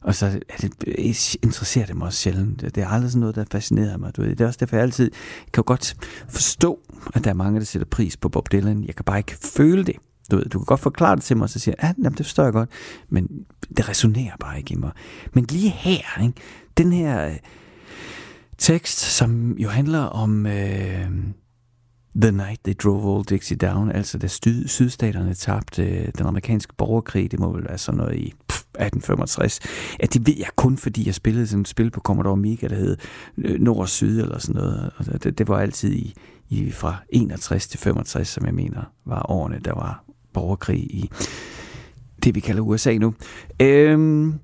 og 0.00 0.14
så 0.14 0.26
er 0.26 0.56
det, 0.60 0.72
øh, 0.86 0.94
interesserer 1.42 1.86
det 1.86 1.96
mig 1.96 2.06
også 2.06 2.18
sjældent. 2.18 2.60
Det 2.60 2.78
er 2.78 2.88
aldrig 2.88 3.10
sådan 3.10 3.20
noget, 3.20 3.36
der 3.36 3.44
fascinerer 3.52 3.96
mig. 3.96 4.16
Du 4.16 4.22
ved. 4.22 4.30
Det 4.30 4.40
er 4.40 4.46
også 4.46 4.58
derfor, 4.60 4.76
jeg 4.76 4.82
altid 4.82 5.10
kan 5.52 5.64
godt 5.64 5.96
forstå, 6.28 6.78
at 7.14 7.24
der 7.24 7.30
er 7.30 7.34
mange, 7.34 7.60
der 7.60 7.66
sætter 7.66 7.86
pris 7.90 8.16
på 8.16 8.28
Bob 8.28 8.52
Dylan. 8.52 8.84
Jeg 8.84 8.94
kan 8.96 9.04
bare 9.04 9.18
ikke 9.18 9.36
føle 9.42 9.84
det. 9.84 9.96
Du, 10.30 10.36
ved, 10.36 10.44
du 10.44 10.58
kan 10.58 10.64
godt 10.64 10.80
forklare 10.80 11.16
det 11.16 11.24
til 11.24 11.36
mig, 11.36 11.44
og 11.44 11.50
så 11.50 11.58
siger 11.58 11.74
jeg, 11.78 11.90
ah, 11.90 12.04
ja, 12.04 12.08
det 12.08 12.26
forstår 12.26 12.44
jeg 12.44 12.52
godt, 12.52 12.70
men 13.08 13.28
det 13.76 13.88
resonerer 13.88 14.36
bare 14.40 14.58
ikke 14.58 14.74
i 14.74 14.76
mig. 14.76 14.90
Men 15.32 15.44
lige 15.44 15.70
her, 15.70 16.22
ikke, 16.22 16.40
den 16.78 16.92
her 16.92 17.26
øh, 17.26 17.36
tekst, 18.58 18.98
som 18.98 19.56
jo 19.58 19.68
handler 19.68 20.00
om... 20.00 20.46
Øh, 20.46 21.10
The 22.22 22.30
Night 22.30 22.60
They 22.64 22.74
Drove 22.82 23.16
All 23.16 23.24
Dixie 23.24 23.56
Down, 23.56 23.90
altså 23.90 24.18
da 24.18 24.26
syd, 24.26 24.68
sydstaterne 24.68 25.34
tabte 25.34 25.82
øh, 25.82 26.08
den 26.18 26.26
amerikanske 26.26 26.74
borgerkrig, 26.74 27.30
det 27.30 27.40
må 27.40 27.52
vel 27.52 27.64
være 27.64 27.78
sådan 27.78 27.98
noget 27.98 28.16
i 28.16 28.34
pff, 28.48 28.60
1865. 28.60 29.60
at 30.00 30.14
det 30.14 30.26
ved 30.26 30.34
jeg 30.38 30.48
kun, 30.56 30.76
fordi 30.76 31.06
jeg 31.06 31.14
spillede 31.14 31.46
sådan 31.46 31.60
et 31.60 31.68
spil 31.68 31.90
på 31.90 32.00
Commodore 32.00 32.32
Amiga, 32.32 32.68
der 32.68 32.74
hed 32.74 32.96
øh, 33.38 33.60
Nord 33.60 33.78
og 33.78 33.88
Syd 33.88 34.20
eller 34.20 34.38
sådan 34.38 34.60
noget. 34.60 34.90
Og 34.96 35.22
det, 35.22 35.38
det 35.38 35.48
var 35.48 35.58
altid 35.58 35.92
i, 35.92 36.14
i 36.48 36.70
fra 36.70 36.96
61 37.08 37.68
til 37.68 37.78
65, 37.80 38.28
som 38.28 38.46
jeg 38.46 38.54
mener 38.54 38.82
var 39.04 39.30
årene, 39.30 39.60
der 39.64 39.74
var 39.74 40.04
borgerkrig 40.32 40.78
i 40.78 41.10
det, 42.24 42.34
vi 42.34 42.40
kalder 42.40 42.62
USA 42.62 42.94
nu. 42.98 43.14
Øhm, 43.60 44.34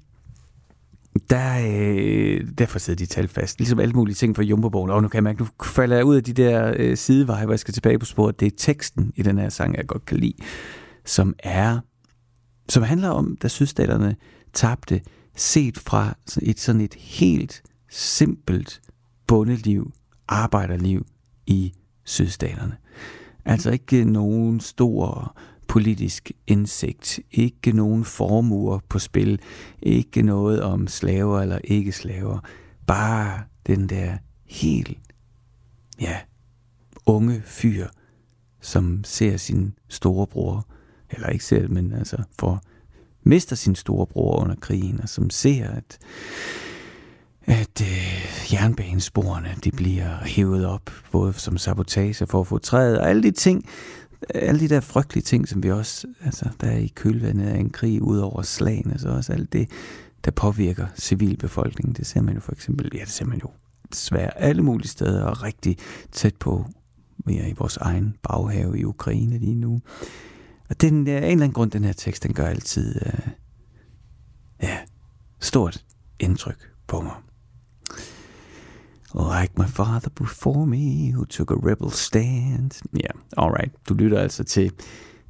der, 1.30 1.66
øh, 1.66 2.48
derfor 2.58 2.78
sidder 2.78 2.98
de 2.98 3.06
tal 3.06 3.28
fast. 3.28 3.58
Ligesom 3.58 3.80
alle 3.80 3.94
mulige 3.94 4.14
ting 4.14 4.36
fra 4.36 4.42
jumbo 4.42 4.78
Og 4.78 5.02
nu 5.02 5.08
kan 5.08 5.16
jeg 5.16 5.22
mærke, 5.22 5.42
nu 5.42 5.48
falder 5.64 5.96
jeg 5.96 6.04
ud 6.04 6.16
af 6.16 6.24
de 6.24 6.32
der 6.32 6.74
øh, 6.76 6.96
sideveje, 6.96 7.44
hvor 7.44 7.52
jeg 7.52 7.58
skal 7.58 7.74
tilbage 7.74 7.98
på 7.98 8.06
sporet. 8.06 8.40
Det 8.40 8.46
er 8.46 8.56
teksten 8.56 9.12
i 9.16 9.22
den 9.22 9.38
her 9.38 9.48
sang, 9.48 9.76
jeg 9.76 9.86
godt 9.86 10.06
kan 10.06 10.16
lide, 10.16 10.34
som 11.04 11.34
er, 11.38 11.78
som 12.68 12.82
handler 12.82 13.08
om, 13.08 13.36
da 13.42 13.48
sydstaterne 13.48 14.16
tabte, 14.52 15.00
set 15.36 15.78
fra 15.78 16.16
et 16.42 16.60
sådan 16.60 16.80
et 16.80 16.94
helt 16.94 17.62
simpelt 17.88 18.80
bondeliv, 19.26 19.92
arbejderliv 20.28 21.06
i 21.46 21.72
sydstaterne. 22.04 22.76
Altså 23.44 23.70
ikke 23.70 24.04
nogen 24.04 24.60
stor 24.60 25.36
politisk 25.74 26.32
indsigt, 26.46 27.20
ikke 27.30 27.72
nogen 27.72 28.04
formuer 28.04 28.78
på 28.88 28.98
spil, 28.98 29.40
ikke 29.82 30.22
noget 30.22 30.62
om 30.62 30.86
slaver 30.86 31.40
eller 31.40 31.58
ikke 31.64 31.92
slaver, 31.92 32.38
bare 32.86 33.42
den 33.66 33.88
der 33.88 34.16
helt, 34.44 34.98
ja, 36.00 36.16
unge 37.06 37.42
fyr, 37.44 37.86
som 38.60 39.04
ser 39.04 39.36
sin 39.36 39.74
storebror, 39.88 40.66
eller 41.10 41.28
ikke 41.28 41.44
selv, 41.44 41.70
men 41.70 41.92
altså 41.92 42.16
for 42.38 42.62
mister 43.22 43.56
sin 43.56 43.74
storebror 43.74 44.40
under 44.40 44.54
krigen, 44.54 45.00
og 45.00 45.08
som 45.08 45.30
ser, 45.30 45.68
at 45.70 45.98
at 47.46 47.80
øh, 47.82 48.52
jernbanesporene 48.52 49.54
de 49.64 49.70
bliver 49.70 50.24
hævet 50.24 50.66
op, 50.66 50.90
både 51.12 51.32
som 51.32 51.58
sabotage 51.58 52.26
for 52.26 52.40
at 52.40 52.46
få 52.46 52.58
træet, 52.58 52.98
og 52.98 53.08
alle 53.08 53.22
de 53.22 53.30
ting, 53.30 53.68
alle 54.34 54.60
de 54.60 54.68
der 54.68 54.80
frygtelige 54.80 55.22
ting, 55.22 55.48
som 55.48 55.62
vi 55.62 55.70
også, 55.70 56.06
altså 56.24 56.48
der 56.60 56.66
er 56.66 56.76
i 56.76 56.92
kølvandet 56.94 57.46
af 57.46 57.58
en 57.58 57.70
krig 57.70 58.02
ud 58.02 58.18
over 58.18 58.42
slagene, 58.42 58.90
så 58.90 58.94
altså 58.94 59.08
også 59.08 59.32
alt 59.32 59.52
det, 59.52 59.70
der 60.24 60.30
påvirker 60.30 60.86
civilbefolkningen. 60.96 61.94
Det 61.94 62.06
ser 62.06 62.20
man 62.20 62.34
jo 62.34 62.40
for 62.40 62.52
eksempel, 62.52 62.90
ja 62.94 63.00
det 63.00 63.08
ser 63.08 63.24
man 63.24 63.38
jo 63.38 63.50
desværre 63.90 64.38
alle 64.38 64.62
mulige 64.62 64.88
steder, 64.88 65.24
og 65.24 65.42
rigtig 65.42 65.76
tæt 66.12 66.34
på, 66.34 66.66
vi 67.26 67.38
er 67.38 67.46
i 67.46 67.54
vores 67.58 67.76
egen 67.76 68.16
baghave 68.22 68.78
i 68.78 68.84
Ukraine 68.84 69.38
lige 69.38 69.54
nu. 69.54 69.80
Og 70.68 70.80
den, 70.80 71.06
af 71.06 71.16
en 71.16 71.22
eller 71.22 71.32
anden 71.32 71.52
grund, 71.52 71.70
den 71.70 71.84
her 71.84 71.92
tekst, 71.92 72.22
den 72.22 72.34
gør 72.34 72.46
altid, 72.46 73.00
øh, 73.06 73.28
ja, 74.62 74.78
stort 75.40 75.84
indtryk 76.20 76.70
på 76.86 77.00
mig. 77.00 77.14
Like 79.14 79.52
my 79.58 79.66
father 79.66 80.10
before 80.10 80.66
me, 80.66 81.12
who 81.12 81.24
took 81.24 81.50
a 81.50 81.54
rebel 81.54 81.90
stand. 81.90 82.82
Ja, 82.92 82.98
yeah, 82.98 83.14
alright. 83.36 83.72
Du 83.88 83.94
lytter 83.94 84.18
altså 84.18 84.44
til 84.44 84.72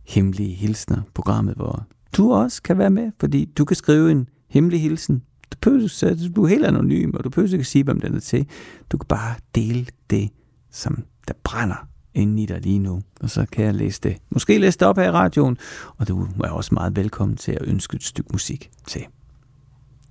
Hemmelige 0.05 0.55
Hilsner, 0.55 1.03
programmet, 1.14 1.55
hvor 1.55 1.87
du 2.16 2.33
også 2.33 2.62
kan 2.62 2.79
være 2.79 2.90
med, 2.90 3.12
fordi 3.20 3.44
du 3.44 3.64
kan 3.64 3.77
skrive 3.77 4.11
en 4.11 4.29
hemmelig 4.49 4.83
hilsen. 4.83 5.23
Du, 5.53 5.57
behøver, 5.61 6.29
du 6.37 6.44
er 6.44 6.49
helt 6.49 6.64
anonym, 6.64 7.11
og 7.14 7.25
du 7.25 7.31
behøver 7.31 7.53
ikke 7.53 7.64
sige, 7.64 7.85
hvem 7.85 8.01
den 8.01 8.14
er 8.14 8.20
til. 8.20 8.47
Du 8.92 8.99
kan 8.99 9.07
bare 9.07 9.35
dele 9.55 9.87
det, 10.11 10.31
som 10.70 11.05
der 11.29 11.35
brænder 11.44 11.88
inde 12.14 12.42
i 12.42 12.47
dig 12.47 12.61
lige 12.61 12.79
nu, 12.79 13.03
og 13.20 13.31
så 13.31 13.47
kan 13.53 13.64
jeg 13.64 13.75
læse 13.75 14.01
det. 14.01 14.16
Måske 14.31 14.59
læse 14.59 14.79
det 14.79 14.88
op 14.88 14.97
her 14.97 15.05
i 15.05 15.11
radioen, 15.11 15.59
og 15.97 16.09
du 16.09 16.29
er 16.44 16.51
også 16.51 16.75
meget 16.75 16.97
velkommen 16.97 17.37
til 17.37 17.53
at 17.53 17.62
ønske 17.62 17.94
et 17.94 18.05
stykke 18.05 18.31
musik 18.33 18.70
til. 18.87 19.03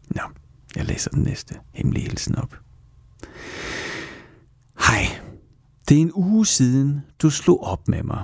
Nå, 0.09 0.21
jeg 0.75 0.85
læser 0.85 1.09
den 1.09 1.23
næste 1.23 1.55
hemmelige 1.71 2.03
hilsen 2.03 2.35
op. 2.35 2.62
Hej, 4.79 5.05
det 5.89 5.97
er 5.97 6.01
en 6.01 6.11
uge 6.13 6.45
siden, 6.45 7.01
du 7.21 7.29
slog 7.29 7.63
op 7.63 7.87
med 7.87 8.03
mig. 8.03 8.23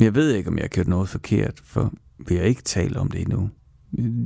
Jeg 0.00 0.14
ved 0.14 0.34
ikke, 0.34 0.48
om 0.48 0.56
jeg 0.56 0.62
har 0.62 0.68
gjort 0.68 0.88
noget 0.88 1.08
forkert, 1.08 1.60
for 1.64 1.92
vi 2.28 2.36
har 2.36 2.42
ikke 2.42 2.62
talt 2.62 2.96
om 2.96 3.10
det 3.10 3.20
endnu. 3.20 3.50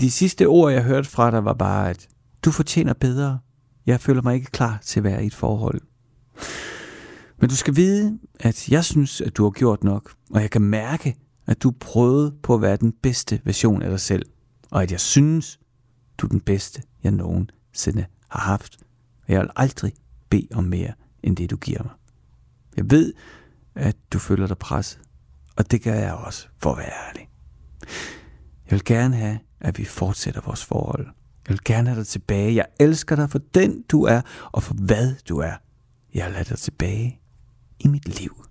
De 0.00 0.11
sidste 0.11 0.46
ord, 0.46 0.72
jeg 0.72 0.83
hørte 0.83 1.09
fra 1.09 1.31
dig, 1.31 1.44
var 1.44 1.55
bare, 1.55 1.90
at 1.90 2.09
du 2.44 2.50
fortjener 2.50 2.92
bedre. 2.92 3.38
Jeg 3.87 4.00
føler 4.00 4.22
mig 4.22 4.35
ikke 4.35 4.50
klar 4.50 4.78
til 4.83 5.00
at 5.00 5.05
være 5.05 5.24
i 5.24 5.26
et 5.26 5.35
forhold. 5.35 5.81
Men 7.40 7.48
du 7.48 7.57
skal 7.57 7.76
vide, 7.76 8.18
at 8.40 8.68
jeg 8.68 8.85
synes, 8.85 9.20
at 9.20 9.37
du 9.37 9.42
har 9.42 9.50
gjort 9.50 9.85
nok, 9.85 10.12
og 10.31 10.40
jeg 10.40 10.50
kan 10.50 10.62
mærke, 10.62 11.16
at 11.46 11.62
du 11.62 11.70
prøvede 11.70 12.35
på 12.42 12.55
at 12.55 12.62
være 12.62 12.76
den 12.76 12.92
bedste 13.02 13.40
version 13.44 13.83
af 13.83 13.90
dig 13.90 14.00
selv, 14.00 14.26
og 14.70 14.83
at 14.83 14.92
jeg 14.92 15.00
synes, 15.00 15.61
du 16.18 16.26
er 16.26 16.31
den 16.31 16.40
bedste, 16.40 16.83
jeg 17.02 17.12
nogensinde 17.12 18.05
har 18.28 18.40
haft. 18.40 18.78
Og 19.33 19.35
jeg 19.35 19.42
vil 19.42 19.51
aldrig 19.57 19.92
bede 20.29 20.49
om 20.55 20.64
mere, 20.64 20.92
end 21.23 21.37
det 21.37 21.51
du 21.51 21.57
giver 21.57 21.83
mig. 21.83 21.92
Jeg 22.77 22.90
ved, 22.90 23.14
at 23.75 23.97
du 24.12 24.18
føler 24.18 24.47
dig 24.47 24.59
presset, 24.59 25.01
og 25.57 25.71
det 25.71 25.83
gør 25.83 25.95
jeg 25.95 26.12
også, 26.12 26.49
for 26.59 26.73
at 26.73 26.79
være 26.79 27.09
ærlig. 27.09 27.29
Jeg 28.64 28.71
vil 28.71 28.85
gerne 28.85 29.16
have, 29.16 29.38
at 29.61 29.79
vi 29.79 29.85
fortsætter 29.85 30.40
vores 30.40 30.64
forhold. 30.64 31.07
Jeg 31.49 31.53
vil 31.53 31.64
gerne 31.64 31.88
have 31.88 31.99
dig 31.99 32.07
tilbage. 32.07 32.55
Jeg 32.55 32.66
elsker 32.81 33.16
dig 33.16 33.31
for 33.31 33.38
den, 33.55 33.83
du 33.83 34.03
er, 34.03 34.21
og 34.53 34.62
for 34.62 34.75
hvad 34.75 35.14
du 35.29 35.38
er. 35.38 35.55
Jeg 36.14 36.31
lader 36.33 36.45
dig 36.45 36.59
tilbage 36.59 37.21
i 37.79 37.88
mit 37.88 38.21
liv. 38.21 38.45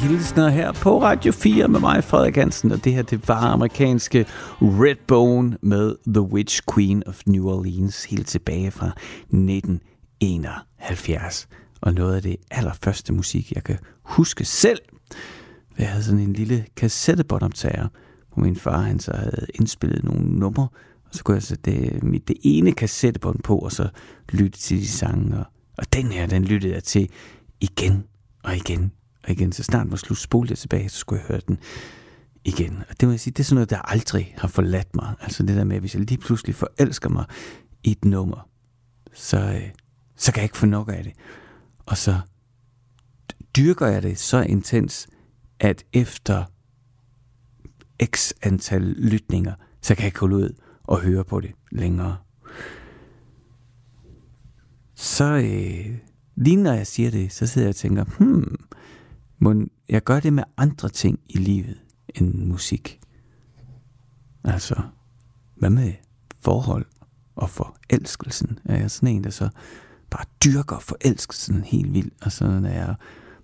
Hilsner 0.00 0.48
her 0.48 0.72
på 0.72 1.02
Radio 1.02 1.32
4 1.32 1.68
med 1.68 1.80
mig, 1.80 2.04
Frederik 2.04 2.36
Hansen, 2.36 2.72
og 2.72 2.84
det 2.84 2.92
her, 2.92 3.02
det 3.02 3.28
var 3.28 3.40
amerikanske 3.40 4.26
Redbone 4.60 5.58
med 5.62 5.96
The 6.06 6.20
Witch 6.20 6.60
Queen 6.74 7.02
of 7.06 7.22
New 7.26 7.48
Orleans, 7.48 8.04
helt 8.04 8.26
tilbage 8.26 8.70
fra 8.70 8.86
1971. 8.86 11.48
Og 11.80 11.94
noget 11.94 12.16
af 12.16 12.22
det 12.22 12.36
allerførste 12.50 13.12
musik, 13.12 13.52
jeg 13.52 13.64
kan 13.64 13.78
huske 14.02 14.44
selv. 14.44 14.78
Jeg 15.78 15.88
havde 15.88 16.04
sådan 16.04 16.20
en 16.20 16.32
lille 16.32 16.64
kassettebåndoptager, 16.76 17.88
hvor 18.34 18.42
min 18.42 18.56
far 18.56 18.80
han 18.80 19.00
så 19.00 19.12
havde 19.16 19.46
indspillet 19.54 20.04
nogle 20.04 20.22
numre, 20.22 20.68
og 21.04 21.10
så 21.12 21.24
kunne 21.24 21.34
jeg 21.34 21.42
sætte 21.42 21.70
det, 21.70 22.02
mit, 22.02 22.28
det 22.28 22.36
ene 22.42 22.72
kassettebånd 22.72 23.42
på, 23.42 23.58
og 23.58 23.72
så 23.72 23.88
lytte 24.32 24.58
til 24.58 24.80
de 24.80 24.88
sange. 24.88 25.38
Og, 25.38 25.44
og 25.78 25.92
den 25.92 26.06
her, 26.06 26.26
den 26.26 26.44
lyttede 26.44 26.74
jeg 26.74 26.84
til 26.84 27.08
igen 27.60 28.04
og 28.44 28.56
igen 28.56 28.92
og 29.30 29.34
igen, 29.34 29.52
så 29.52 29.62
snart 29.62 29.90
var 29.90 29.96
slut, 29.96 30.18
spolede 30.18 30.50
jeg 30.50 30.58
tilbage, 30.58 30.88
så 30.88 30.98
skulle 30.98 31.20
jeg 31.20 31.28
høre 31.28 31.40
den 31.48 31.58
igen. 32.44 32.76
Og 32.88 33.00
det 33.00 33.08
må 33.08 33.12
jeg 33.12 33.20
sige, 33.20 33.32
det 33.32 33.40
er 33.40 33.44
sådan 33.44 33.54
noget, 33.54 33.70
der 33.70 33.78
aldrig 33.78 34.34
har 34.38 34.48
forladt 34.48 34.96
mig. 34.96 35.14
Altså 35.20 35.42
det 35.42 35.56
der 35.56 35.64
med, 35.64 35.76
at 35.76 35.82
hvis 35.82 35.94
jeg 35.94 36.02
lige 36.04 36.18
pludselig 36.18 36.54
forelsker 36.54 37.08
mig 37.08 37.24
i 37.84 37.90
et 37.90 38.04
nummer, 38.04 38.48
så, 39.14 39.38
øh, 39.38 39.70
så 40.16 40.32
kan 40.32 40.40
jeg 40.40 40.44
ikke 40.44 40.56
få 40.56 40.66
nok 40.66 40.88
af 40.92 41.04
det. 41.04 41.12
Og 41.86 41.96
så 41.96 42.20
dyrker 43.56 43.86
jeg 43.86 44.02
det 44.02 44.18
så 44.18 44.40
intens, 44.40 45.08
at 45.60 45.84
efter 45.92 46.44
x 48.04 48.32
antal 48.42 48.82
lytninger, 48.82 49.54
så 49.82 49.94
kan 49.94 50.02
jeg 50.02 50.08
ikke 50.08 50.20
holde 50.20 50.36
ud 50.36 50.54
og 50.84 51.00
høre 51.00 51.24
på 51.24 51.40
det 51.40 51.52
længere. 51.70 52.16
Så 54.94 55.24
øh, 55.24 55.96
lige 56.36 56.56
når 56.56 56.72
jeg 56.72 56.86
siger 56.86 57.10
det, 57.10 57.32
så 57.32 57.46
sidder 57.46 57.66
jeg 57.66 57.72
og 57.72 57.76
tænker, 57.76 58.04
hmm, 58.04 58.56
må 59.40 59.54
jeg 59.88 60.04
gør 60.04 60.20
det 60.20 60.32
med 60.32 60.44
andre 60.56 60.88
ting 60.88 61.20
i 61.28 61.38
livet 61.38 61.78
end 62.14 62.34
musik. 62.34 63.00
Altså, 64.44 64.82
hvad 65.56 65.70
med 65.70 65.92
forhold 66.40 66.86
og 67.36 67.50
forelskelsen? 67.50 68.58
Er 68.64 68.78
jeg 68.78 68.90
sådan 68.90 69.14
en, 69.14 69.24
der 69.24 69.30
så 69.30 69.48
bare 70.10 70.24
dyrker 70.44 70.78
forelskelsen 70.78 71.64
helt 71.64 71.94
vildt, 71.94 72.14
og 72.22 72.32
så 72.32 72.44
når 72.44 72.68
jeg 72.68 72.94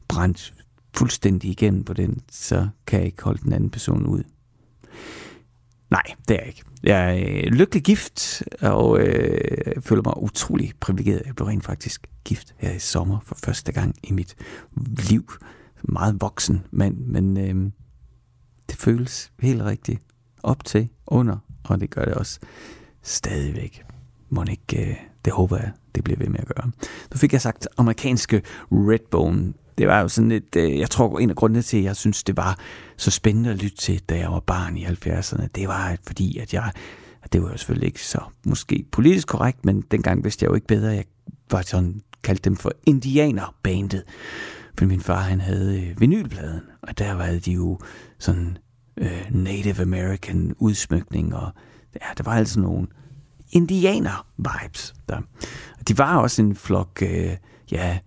brændt 0.09 0.55
fuldstændig 0.97 1.51
igennem 1.51 1.85
på 1.85 1.93
den, 1.93 2.21
så 2.31 2.69
kan 2.87 2.99
jeg 2.99 3.07
ikke 3.07 3.23
holde 3.23 3.43
den 3.43 3.53
anden 3.53 3.71
person 3.71 4.07
ud. 4.07 4.23
Nej, 5.91 6.03
det 6.29 6.35
er 6.35 6.39
jeg 6.39 6.49
ikke. 6.49 6.63
Jeg 6.83 7.19
er 7.19 7.45
øh, 7.47 7.53
lykkelig 7.53 7.83
gift, 7.83 8.43
og 8.61 9.01
øh, 9.01 9.83
føler 9.83 10.03
mig 10.03 10.23
utrolig 10.23 10.73
privilegeret. 10.81 11.23
Jeg 11.27 11.37
blev 11.37 11.47
rent 11.49 11.65
faktisk 11.65 12.07
gift 12.25 12.55
her 12.57 12.73
i 12.73 12.79
sommer 12.79 13.19
for 13.23 13.35
første 13.45 13.73
gang 13.73 13.95
i 14.03 14.13
mit 14.13 14.37
liv 15.11 15.33
meget 15.89 16.21
voksen 16.21 16.65
mand, 16.71 16.97
men 16.97 17.37
øh, 17.37 17.71
det 18.69 18.77
føles 18.77 19.33
helt 19.41 19.63
rigtigt 19.63 20.03
op 20.43 20.65
til, 20.65 20.89
under, 21.07 21.37
og 21.65 21.81
det 21.81 21.91
gør 21.91 22.05
det 22.05 22.15
også 22.15 22.41
stadigvæk. 23.03 23.85
Må 24.29 24.45
ikke, 24.51 24.91
øh, 24.91 24.97
det 25.25 25.33
håber 25.33 25.57
jeg, 25.57 25.73
det 25.95 26.05
bliver 26.05 26.19
ved 26.19 26.29
med 26.29 26.41
at 26.41 26.47
gøre. 26.47 26.71
Nu 27.13 27.17
fik 27.17 27.33
jeg 27.33 27.41
sagt 27.41 27.69
amerikanske 27.77 28.43
Redbone. 28.73 29.53
Det 29.79 29.89
var 29.89 30.01
jo 30.01 30.09
sådan 30.09 30.33
et, 30.33 30.57
øh, 30.57 30.79
jeg 30.79 30.91
tror 30.91 31.19
en 31.19 31.31
af 31.31 31.37
grundene 31.37 31.63
til, 31.63 31.77
at 31.77 31.85
jeg 31.85 31.97
synes, 31.97 32.25
det 32.25 32.37
var 32.37 32.59
så 32.97 33.11
spændende 33.11 33.51
at 33.51 33.63
lytte 33.63 33.77
til, 33.77 34.01
da 34.09 34.19
jeg 34.19 34.31
var 34.31 34.41
barn 34.41 34.77
i 34.77 34.85
70'erne, 34.85 35.47
det 35.55 35.69
var 35.69 35.97
fordi, 36.07 36.39
at 36.39 36.55
jeg, 36.55 36.73
det 37.33 37.43
var 37.43 37.51
jo 37.51 37.57
selvfølgelig 37.57 37.87
ikke 37.87 38.05
så 38.05 38.21
måske 38.47 38.85
politisk 38.93 39.29
korrekt, 39.29 39.65
men 39.65 39.81
dengang 39.81 40.25
vidste 40.25 40.45
jeg 40.45 40.51
jo 40.51 40.55
ikke 40.55 40.67
bedre. 40.67 40.89
Jeg 40.89 41.05
var 41.51 41.63
sådan, 41.63 42.01
kaldte 42.23 42.43
dem 42.43 42.57
for 42.57 42.73
indianerbandet. 42.87 44.03
Fordi 44.79 44.89
min 44.89 45.01
far, 45.01 45.21
han 45.21 45.41
havde 45.41 45.83
øh, 45.83 46.01
vinylpladen, 46.01 46.63
og 46.83 46.99
der 46.99 47.13
var 47.13 47.27
de 47.45 47.53
jo 47.53 47.79
sådan 48.19 48.59
øh, 48.97 49.27
Native 49.31 49.83
American 49.83 50.55
udsmykning, 50.59 51.35
og 51.35 51.51
ja, 51.95 52.07
der 52.19 52.25
var 52.25 52.33
altså 52.33 52.61
nogle 52.61 52.87
indianer-vibes 53.53 54.95
der. 55.09 55.17
Og 55.79 55.89
de 55.89 55.99
var 55.99 56.17
også 56.17 56.43
en 56.43 56.57
flok, 56.57 57.03
øh, 57.03 57.37
ja, 57.71 57.99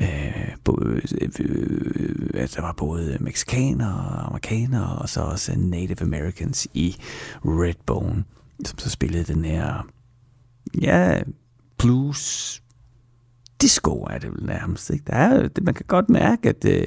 øh, 0.00 0.56
både, 0.64 1.00
øh, 1.20 1.30
øh, 1.40 2.30
altså, 2.34 2.56
der 2.56 2.62
var 2.62 2.72
både 2.72 3.16
mexikanere 3.20 3.94
og 3.94 4.26
amerikanere, 4.26 4.98
og 4.98 5.08
så 5.08 5.20
også 5.20 5.52
Native 5.58 6.02
Americans 6.02 6.68
i 6.74 6.96
Redbone, 7.44 8.24
som 8.64 8.78
så 8.78 8.90
spillede 8.90 9.34
den 9.34 9.44
her, 9.44 9.86
ja, 10.82 11.22
blues, 11.78 12.62
disco 13.60 14.02
er 14.02 14.18
det 14.18 14.30
vel 14.30 14.46
nærmest. 14.46 14.90
Ikke? 14.90 15.04
Der 15.06 15.16
er, 15.16 15.48
det, 15.48 15.64
man 15.64 15.74
kan 15.74 15.84
godt 15.88 16.08
mærke, 16.08 16.48
at, 16.48 16.64
øh, 16.64 16.86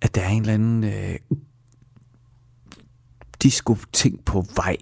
at 0.00 0.14
der 0.14 0.20
er 0.20 0.28
en 0.28 0.40
eller 0.40 0.54
anden 0.54 0.84
øh, 0.84 1.18
disco-ting 3.42 4.24
på 4.24 4.44
vej. 4.56 4.76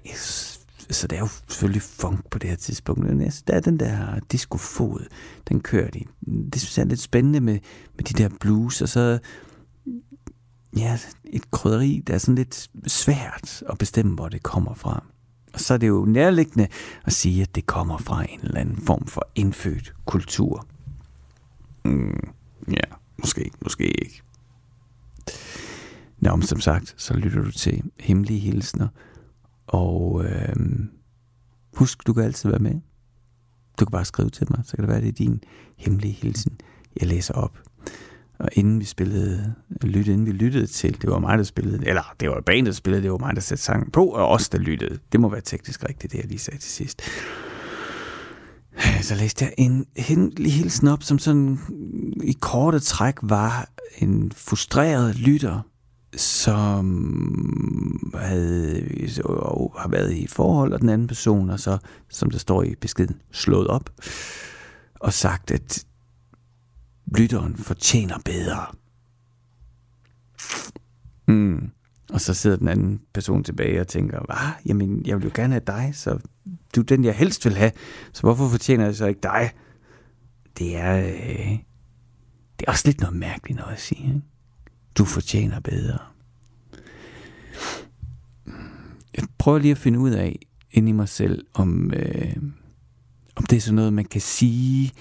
Så 0.90 1.06
det 1.06 1.16
er 1.16 1.20
jo 1.20 1.28
selvfølgelig 1.48 1.82
funk 1.82 2.30
på 2.30 2.38
det 2.38 2.50
her 2.50 2.56
tidspunkt. 2.56 3.00
Men 3.04 3.20
altså, 3.20 3.42
der 3.46 3.54
er 3.54 3.60
den 3.60 3.80
der 3.80 4.20
disco-fod, 4.32 5.06
den 5.48 5.60
kører 5.60 5.90
de. 5.90 6.04
Det 6.52 6.60
synes 6.60 6.78
jeg 6.78 6.84
er 6.84 6.88
lidt 6.88 7.00
spændende 7.00 7.40
med, 7.40 7.58
med 7.96 8.04
de 8.04 8.22
der 8.22 8.28
blues, 8.40 8.82
og 8.82 8.88
så 8.88 9.18
ja, 10.76 10.98
et 11.24 11.50
krydderi, 11.50 12.02
der 12.06 12.14
er 12.14 12.18
sådan 12.18 12.34
lidt 12.34 12.70
svært 12.86 13.62
at 13.70 13.78
bestemme, 13.78 14.14
hvor 14.14 14.28
det 14.28 14.42
kommer 14.42 14.74
fra. 14.74 15.04
Og 15.54 15.60
så 15.60 15.74
er 15.74 15.78
det 15.78 15.88
jo 15.88 16.04
nærliggende 16.04 16.68
at 17.04 17.12
sige, 17.12 17.42
at 17.42 17.54
det 17.54 17.66
kommer 17.66 17.98
fra 17.98 18.24
en 18.30 18.40
eller 18.42 18.60
anden 18.60 18.76
form 18.76 19.06
for 19.06 19.28
indfødt 19.34 19.94
kultur. 20.04 20.66
Mm, 21.84 22.32
ja, 22.70 22.94
måske, 23.18 23.50
måske 23.62 23.84
ikke. 23.84 24.22
Nå, 26.18 26.40
som 26.40 26.60
sagt, 26.60 26.94
så 26.96 27.14
lytter 27.14 27.42
du 27.42 27.50
til 27.50 27.82
Hemmelige 28.00 28.40
Hilsner. 28.40 28.88
Og 29.66 30.24
øh, 30.24 30.56
husk, 31.76 32.06
du 32.06 32.12
kan 32.12 32.24
altid 32.24 32.50
være 32.50 32.58
med. 32.58 32.80
Du 33.80 33.84
kan 33.84 33.92
bare 33.92 34.04
skrive 34.04 34.30
til 34.30 34.46
mig, 34.50 34.60
så 34.64 34.76
kan 34.76 34.82
det 34.82 34.88
være, 34.88 35.00
det 35.00 35.08
er 35.08 35.12
din 35.12 35.42
hemmelige 35.76 36.12
hilsen, 36.12 36.58
jeg 37.00 37.08
læser 37.08 37.34
op. 37.34 37.58
Og 38.38 38.48
inden 38.52 38.80
vi 38.80 38.84
spillede, 38.84 39.54
lyt, 39.82 40.06
inden 40.06 40.26
vi 40.26 40.32
lyttede 40.32 40.66
til, 40.66 41.02
det 41.02 41.10
var 41.10 41.18
mig, 41.18 41.38
der 41.38 41.44
spillede, 41.44 41.86
eller 41.86 42.14
det 42.20 42.30
var 42.30 42.40
bandet, 42.40 42.66
der 42.66 42.72
spillede, 42.72 43.02
det 43.02 43.12
var 43.12 43.18
mig, 43.18 43.34
der 43.34 43.40
satte 43.40 43.64
sangen 43.64 43.90
på, 43.90 44.06
og 44.06 44.28
os, 44.28 44.48
der 44.48 44.58
lyttede. 44.58 44.98
Det 45.12 45.20
må 45.20 45.28
være 45.28 45.40
teknisk 45.40 45.84
rigtigt, 45.88 46.12
det 46.12 46.18
jeg 46.18 46.26
lige 46.26 46.38
sagde 46.38 46.58
til 46.58 46.70
sidst. 46.70 47.02
Så 49.00 49.14
læste 49.14 49.44
jeg 49.44 49.54
en 49.58 49.86
hemmelig 49.96 50.52
hilsen 50.52 50.88
op, 50.88 51.02
som 51.02 51.18
sådan 51.18 51.58
i 52.22 52.36
korte 52.40 52.80
træk 52.80 53.14
var 53.22 53.68
en 53.98 54.32
frustreret 54.36 55.16
lytter, 55.16 55.60
som 56.16 56.84
havde, 58.14 58.82
har 59.78 59.88
været 59.88 60.12
i 60.12 60.24
et 60.24 60.30
forhold, 60.30 60.72
og 60.72 60.80
den 60.80 60.88
anden 60.88 61.06
person, 61.06 61.50
og 61.50 61.60
så, 61.60 61.78
som 62.10 62.30
der 62.30 62.38
står 62.38 62.62
i 62.62 62.74
beskeden, 62.80 63.16
slået 63.32 63.66
op, 63.66 63.90
og 65.00 65.12
sagt, 65.12 65.50
at 65.50 65.84
lytteren 67.06 67.56
fortjener 67.56 68.18
bedre. 68.24 68.66
Mm. 71.28 71.70
Og 72.12 72.20
så 72.20 72.34
sidder 72.34 72.56
den 72.56 72.68
anden 72.68 73.00
person 73.14 73.44
tilbage 73.44 73.80
og 73.80 73.88
tænker, 73.88 74.20
hvad? 74.26 74.52
Jamen, 74.66 75.06
jeg 75.06 75.16
vil 75.16 75.24
jo 75.24 75.30
gerne 75.34 75.52
have 75.52 75.62
dig, 75.66 75.90
så 75.94 76.18
du 76.74 76.80
er 76.80 76.84
den, 76.84 77.04
jeg 77.04 77.14
helst 77.14 77.44
vil 77.44 77.56
have. 77.56 77.72
Så 78.12 78.20
hvorfor 78.20 78.48
fortjener 78.48 78.84
jeg 78.84 78.94
så 78.94 79.06
ikke 79.06 79.20
dig? 79.22 79.50
Det 80.58 80.76
er, 80.76 80.96
øh, 80.98 81.58
det 82.58 82.66
er 82.66 82.70
også 82.70 82.88
lidt 82.88 83.00
noget 83.00 83.16
mærkeligt 83.16 83.58
noget 83.58 83.72
at 83.72 83.80
sige. 83.80 84.04
Ikke? 84.04 84.20
Du 84.98 85.04
fortjener 85.04 85.60
bedre. 85.60 85.98
Jeg 89.16 89.24
prøver 89.38 89.58
lige 89.58 89.72
at 89.72 89.78
finde 89.78 89.98
ud 89.98 90.10
af 90.10 90.38
ind 90.70 90.88
i 90.88 90.92
mig 90.92 91.08
selv, 91.08 91.46
om, 91.54 91.92
øh, 91.94 92.36
om 93.36 93.46
det 93.46 93.56
er 93.56 93.60
sådan 93.60 93.74
noget, 93.74 93.92
man 93.92 94.04
kan 94.04 94.20
sige 94.20 94.92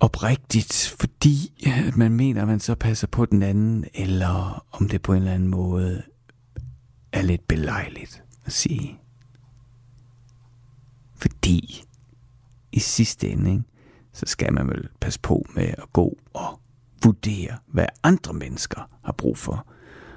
oprigtigt, 0.00 0.94
fordi 1.00 1.64
man 1.96 2.12
mener, 2.12 2.42
at 2.42 2.48
man 2.48 2.60
så 2.60 2.74
passer 2.74 3.06
på 3.06 3.26
den 3.26 3.42
anden, 3.42 3.84
eller 3.94 4.66
om 4.72 4.88
det 4.88 5.02
på 5.02 5.12
en 5.12 5.18
eller 5.18 5.34
anden 5.34 5.48
måde 5.48 6.02
er 7.12 7.22
lidt 7.22 7.48
belejligt 7.48 8.22
at 8.44 8.52
sige. 8.52 8.98
Fordi 11.14 11.82
i 12.72 12.78
sidste 12.78 13.28
ende, 13.28 13.50
ikke, 13.50 13.64
så 14.12 14.26
skal 14.26 14.52
man 14.52 14.68
vel 14.68 14.88
passe 15.00 15.20
på 15.20 15.46
med 15.54 15.64
at 15.64 15.92
gå 15.92 16.18
og 16.32 16.60
vurdere, 17.04 17.58
hvad 17.66 17.86
andre 18.02 18.32
mennesker 18.32 18.98
har 19.04 19.12
brug 19.12 19.38
for, 19.38 19.66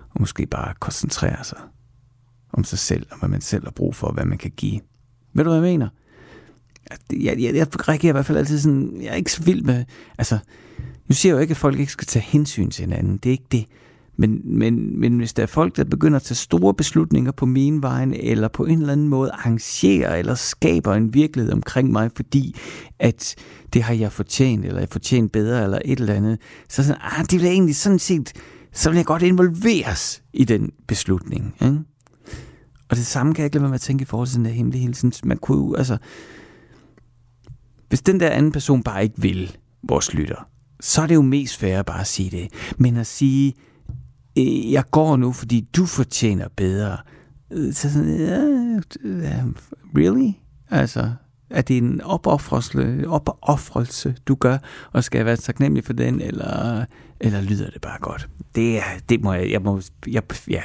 og 0.09 0.19
måske 0.19 0.45
bare 0.45 0.73
koncentrere 0.79 1.43
sig 1.43 1.59
om 2.53 2.63
sig 2.63 2.79
selv, 2.79 3.07
og 3.11 3.19
hvad 3.19 3.29
man 3.29 3.41
selv 3.41 3.63
har 3.63 3.71
brug 3.71 3.95
for, 3.95 4.07
og 4.07 4.13
hvad 4.13 4.25
man 4.25 4.37
kan 4.37 4.51
give. 4.51 4.81
Ved 5.33 5.43
du, 5.43 5.49
hvad 5.49 5.59
jeg 5.59 5.71
mener? 5.71 5.89
Jeg, 7.13 7.41
jeg, 7.41 7.55
jeg 7.55 7.89
reagerer 7.89 8.11
i 8.11 8.13
hvert 8.13 8.25
fald 8.25 8.37
altid 8.37 8.59
sådan, 8.59 8.99
jeg 9.01 9.09
er 9.09 9.15
ikke 9.15 9.31
så 9.31 9.43
vild 9.43 9.61
med, 9.63 9.85
altså, 10.17 10.37
nu 11.07 11.15
siger 11.15 11.33
jeg 11.33 11.37
jo 11.37 11.41
ikke, 11.41 11.51
at 11.51 11.57
folk 11.57 11.79
ikke 11.79 11.91
skal 11.91 12.07
tage 12.07 12.23
hensyn 12.23 12.69
til 12.69 12.85
hinanden, 12.85 13.17
det 13.17 13.29
er 13.29 13.31
ikke 13.31 13.47
det. 13.51 13.65
Men, 14.17 14.41
men, 14.43 14.99
men 14.99 15.17
hvis 15.17 15.33
der 15.33 15.43
er 15.43 15.47
folk, 15.47 15.75
der 15.75 15.83
begynder 15.83 16.15
at 16.15 16.23
tage 16.23 16.35
store 16.35 16.73
beslutninger 16.73 17.31
på 17.31 17.45
min 17.45 17.81
vejen, 17.81 18.13
eller 18.13 18.47
på 18.47 18.65
en 18.65 18.79
eller 18.79 18.93
anden 18.93 19.07
måde 19.07 19.31
arrangerer 19.31 20.15
eller 20.15 20.35
skaber 20.35 20.93
en 20.93 21.13
virkelighed 21.13 21.53
omkring 21.53 21.91
mig, 21.91 22.11
fordi 22.15 22.55
at 22.99 23.35
det 23.73 23.83
har 23.83 23.93
jeg 23.93 24.11
fortjent, 24.11 24.65
eller 24.65 24.79
jeg 24.79 24.89
fortjent 24.89 25.31
bedre, 25.31 25.63
eller 25.63 25.79
et 25.85 25.99
eller 25.99 26.13
andet, 26.13 26.37
så 26.69 26.83
sådan, 26.83 27.01
ah, 27.01 27.21
det 27.21 27.31
vil 27.31 27.41
jeg 27.41 27.51
egentlig 27.51 27.75
sådan 27.75 27.99
set, 27.99 28.33
så 28.73 28.89
vil 28.89 28.97
jeg 28.97 29.05
godt 29.05 29.21
involveres 29.21 30.23
i 30.33 30.43
den 30.43 30.71
beslutning. 30.87 31.55
Ikke? 31.61 31.79
Og 32.89 32.95
det 32.95 33.05
samme 33.05 33.33
kan 33.33 33.41
jeg 33.41 33.45
ikke 33.45 33.55
lade 33.55 33.63
være 33.63 33.69
med 33.69 33.75
at 33.75 33.81
tænke 33.81 34.01
i 34.01 34.05
forhold 34.05 34.27
til 34.27 34.37
den 34.37 34.45
der 34.45 34.51
hemmelige 34.51 34.81
hilsen. 34.81 35.13
Man 35.23 35.37
kunne 35.37 35.57
jo, 35.57 35.75
altså, 35.75 35.97
hvis 37.89 38.01
den 38.01 38.19
der 38.19 38.29
anden 38.29 38.51
person 38.51 38.83
bare 38.83 39.03
ikke 39.03 39.21
vil, 39.21 39.57
vores 39.83 40.13
lytter, 40.13 40.49
så 40.79 41.01
er 41.01 41.07
det 41.07 41.15
jo 41.15 41.21
mest 41.21 41.57
fair 41.57 41.79
at 41.79 41.85
bare 41.85 42.05
sige 42.05 42.29
det. 42.37 42.47
Men 42.77 42.97
at 42.97 43.07
sige, 43.07 43.53
øh, 44.37 44.71
jeg 44.71 44.83
går 44.91 45.17
nu, 45.17 45.31
fordi 45.31 45.67
du 45.75 45.85
fortjener 45.85 46.47
bedre. 46.55 46.97
Øh, 47.51 47.73
så 47.73 47.93
sådan, 47.93 48.19
yeah, 48.19 49.45
really? 49.95 50.31
Altså, 50.69 51.11
er 51.49 51.61
det 51.61 51.77
en 51.77 52.01
opoffrelse, 52.01 53.03
opoffrelse, 53.07 54.15
du 54.27 54.35
gør, 54.35 54.57
og 54.91 55.03
skal 55.03 55.19
jeg 55.19 55.25
være 55.25 55.37
taknemmelig 55.37 55.83
for 55.83 55.93
den, 55.93 56.21
eller, 56.21 56.85
eller 57.19 57.41
lyder 57.41 57.69
det 57.69 57.81
bare 57.81 57.99
godt? 58.01 58.29
Det, 58.55 58.81
det 59.09 59.21
må 59.21 59.33
jeg, 59.33 59.51
jeg 59.51 59.61
må, 59.61 59.81
jeg, 60.07 60.23
ja. 60.49 60.61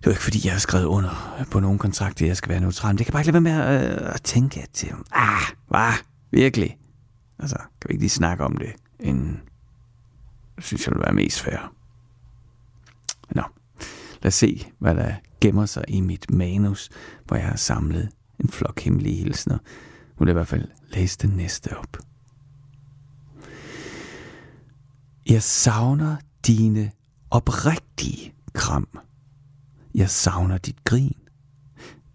Det 0.00 0.06
er 0.06 0.10
ikke, 0.10 0.22
fordi 0.22 0.40
jeg 0.44 0.52
har 0.52 0.58
skrevet 0.58 0.84
under 0.84 1.44
på 1.50 1.60
nogen 1.60 1.78
kontrakt, 1.78 2.22
at 2.22 2.28
jeg 2.28 2.36
skal 2.36 2.48
være 2.48 2.60
neutral. 2.60 2.92
Men 2.92 2.98
det 2.98 3.06
kan 3.06 3.12
bare 3.12 3.22
ikke 3.22 3.32
lade 3.32 3.44
være 3.44 3.54
med 3.54 3.62
at, 3.62 4.02
øh, 4.02 4.14
at 4.14 4.22
tænke, 4.22 4.62
at 4.62 4.84
øh, 4.84 4.98
ah, 5.12 5.42
var, 5.68 6.02
Virkelig? 6.30 6.78
Altså, 7.38 7.56
kan 7.56 7.88
vi 7.88 7.92
ikke 7.92 8.02
lige 8.02 8.10
snakke 8.10 8.44
om 8.44 8.56
det, 8.56 8.72
inden 9.00 9.40
synes 10.58 10.86
jeg 10.86 10.94
vil 10.94 11.02
være 11.02 11.12
mest 11.12 11.40
fair. 11.40 11.72
Nå, 13.30 13.42
lad 14.22 14.26
os 14.26 14.34
se, 14.34 14.72
hvad 14.78 14.94
der 14.94 15.14
gemmer 15.40 15.66
sig 15.66 15.84
i 15.88 16.00
mit 16.00 16.30
manus, 16.30 16.90
hvor 17.26 17.36
jeg 17.36 17.46
har 17.46 17.56
samlet 17.56 18.08
en 18.40 18.48
flok 18.48 18.80
hemmelige 18.80 19.16
hilsner. 19.16 19.58
Nu 19.58 20.18
vil 20.18 20.26
jeg 20.26 20.32
i 20.32 20.38
hvert 20.38 20.48
fald 20.48 20.68
læse 20.88 21.18
den 21.18 21.30
næste 21.30 21.76
op. 21.76 21.96
Jeg 25.26 25.42
savner 25.42 26.16
dine 26.46 26.90
oprigtige 27.30 28.34
kram. 28.52 28.88
Jeg 29.94 30.10
savner 30.10 30.58
dit 30.58 30.84
grin. 30.84 31.16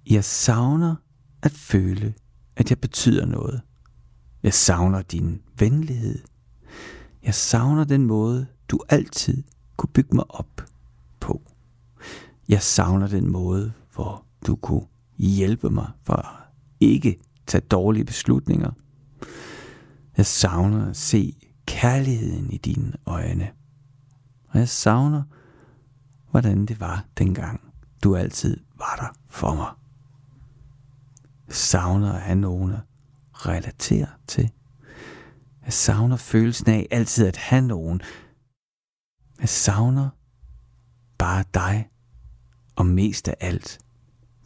Jeg 0.09 0.23
savner 0.23 0.95
at 1.41 1.51
føle, 1.51 2.13
at 2.55 2.69
jeg 2.69 2.79
betyder 2.79 3.25
noget. 3.25 3.61
Jeg 4.43 4.53
savner 4.53 5.01
din 5.01 5.41
venlighed. 5.59 6.19
Jeg 7.23 7.33
savner 7.33 7.83
den 7.83 8.05
måde, 8.05 8.47
du 8.69 8.79
altid 8.89 9.43
kunne 9.77 9.89
bygge 9.93 10.15
mig 10.15 10.25
op 10.29 10.61
på. 11.19 11.41
Jeg 12.49 12.61
savner 12.61 13.07
den 13.07 13.31
måde, 13.31 13.73
hvor 13.93 14.25
du 14.47 14.55
kunne 14.55 14.85
hjælpe 15.17 15.69
mig 15.69 15.87
for 16.03 16.13
at 16.13 16.25
ikke 16.79 17.19
tage 17.47 17.61
dårlige 17.61 18.05
beslutninger. 18.05 18.71
Jeg 20.17 20.25
savner 20.25 20.89
at 20.89 20.97
se 20.97 21.37
kærligheden 21.65 22.51
i 22.51 22.57
dine 22.57 22.93
øjne. 23.05 23.49
Og 24.47 24.59
jeg 24.59 24.69
savner, 24.69 25.23
hvordan 26.35 26.65
det 26.65 26.79
var 26.79 27.05
dengang, 27.17 27.73
du 28.03 28.15
altid 28.15 28.57
var 28.77 28.95
der 28.95 29.19
for 29.29 29.55
mig. 29.55 29.71
Jeg 31.47 31.55
savner 31.55 32.13
at 32.13 32.21
have 32.21 32.35
nogen 32.35 32.71
at 32.71 32.79
relatere 33.33 34.07
til. 34.27 34.51
Jeg 35.65 35.73
savner 35.73 36.17
følelsen 36.17 36.69
af 36.69 36.87
altid 36.91 37.27
at 37.27 37.37
have 37.37 37.61
nogen. 37.61 38.01
Jeg 39.39 39.49
savner 39.49 40.09
bare 41.17 41.43
dig, 41.53 41.89
og 42.75 42.85
mest 42.85 43.27
af 43.27 43.35
alt 43.39 43.79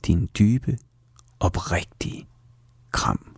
din 0.05 0.29
dybe, 0.39 0.77
oprigtige 1.39 2.27
kram. 2.91 3.35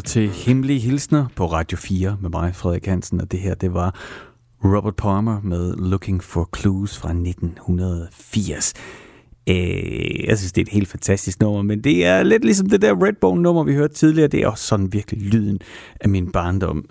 Til 0.00 0.28
Hemmelige 0.28 0.80
Hilsner 0.80 1.26
på 1.36 1.46
Radio 1.46 1.78
4 1.78 2.16
med 2.20 2.30
mig, 2.30 2.54
Frederik 2.54 2.86
Hansen, 2.86 3.20
og 3.20 3.32
det 3.32 3.40
her, 3.40 3.54
det 3.54 3.74
var 3.74 3.94
Robert 4.64 4.96
Palmer 4.96 5.40
med 5.42 5.74
Looking 5.76 6.24
for 6.24 6.48
Clues 6.56 6.98
fra 6.98 7.08
1980. 7.08 8.72
Øh, 9.48 10.24
jeg 10.26 10.38
synes, 10.38 10.52
det 10.52 10.60
er 10.60 10.66
et 10.66 10.72
helt 10.72 10.88
fantastisk 10.88 11.40
nummer, 11.40 11.62
men 11.62 11.84
det 11.84 12.06
er 12.06 12.22
lidt 12.22 12.44
ligesom 12.44 12.68
det 12.68 12.82
der 12.82 13.04
Redbone-nummer, 13.06 13.64
vi 13.64 13.74
hørte 13.74 13.94
tidligere. 13.94 14.28
Det 14.28 14.42
er 14.42 14.48
også 14.48 14.64
sådan 14.64 14.92
virkelig 14.92 15.22
lyden 15.22 15.58
af 16.00 16.08
min 16.08 16.32
barndom. 16.32 16.84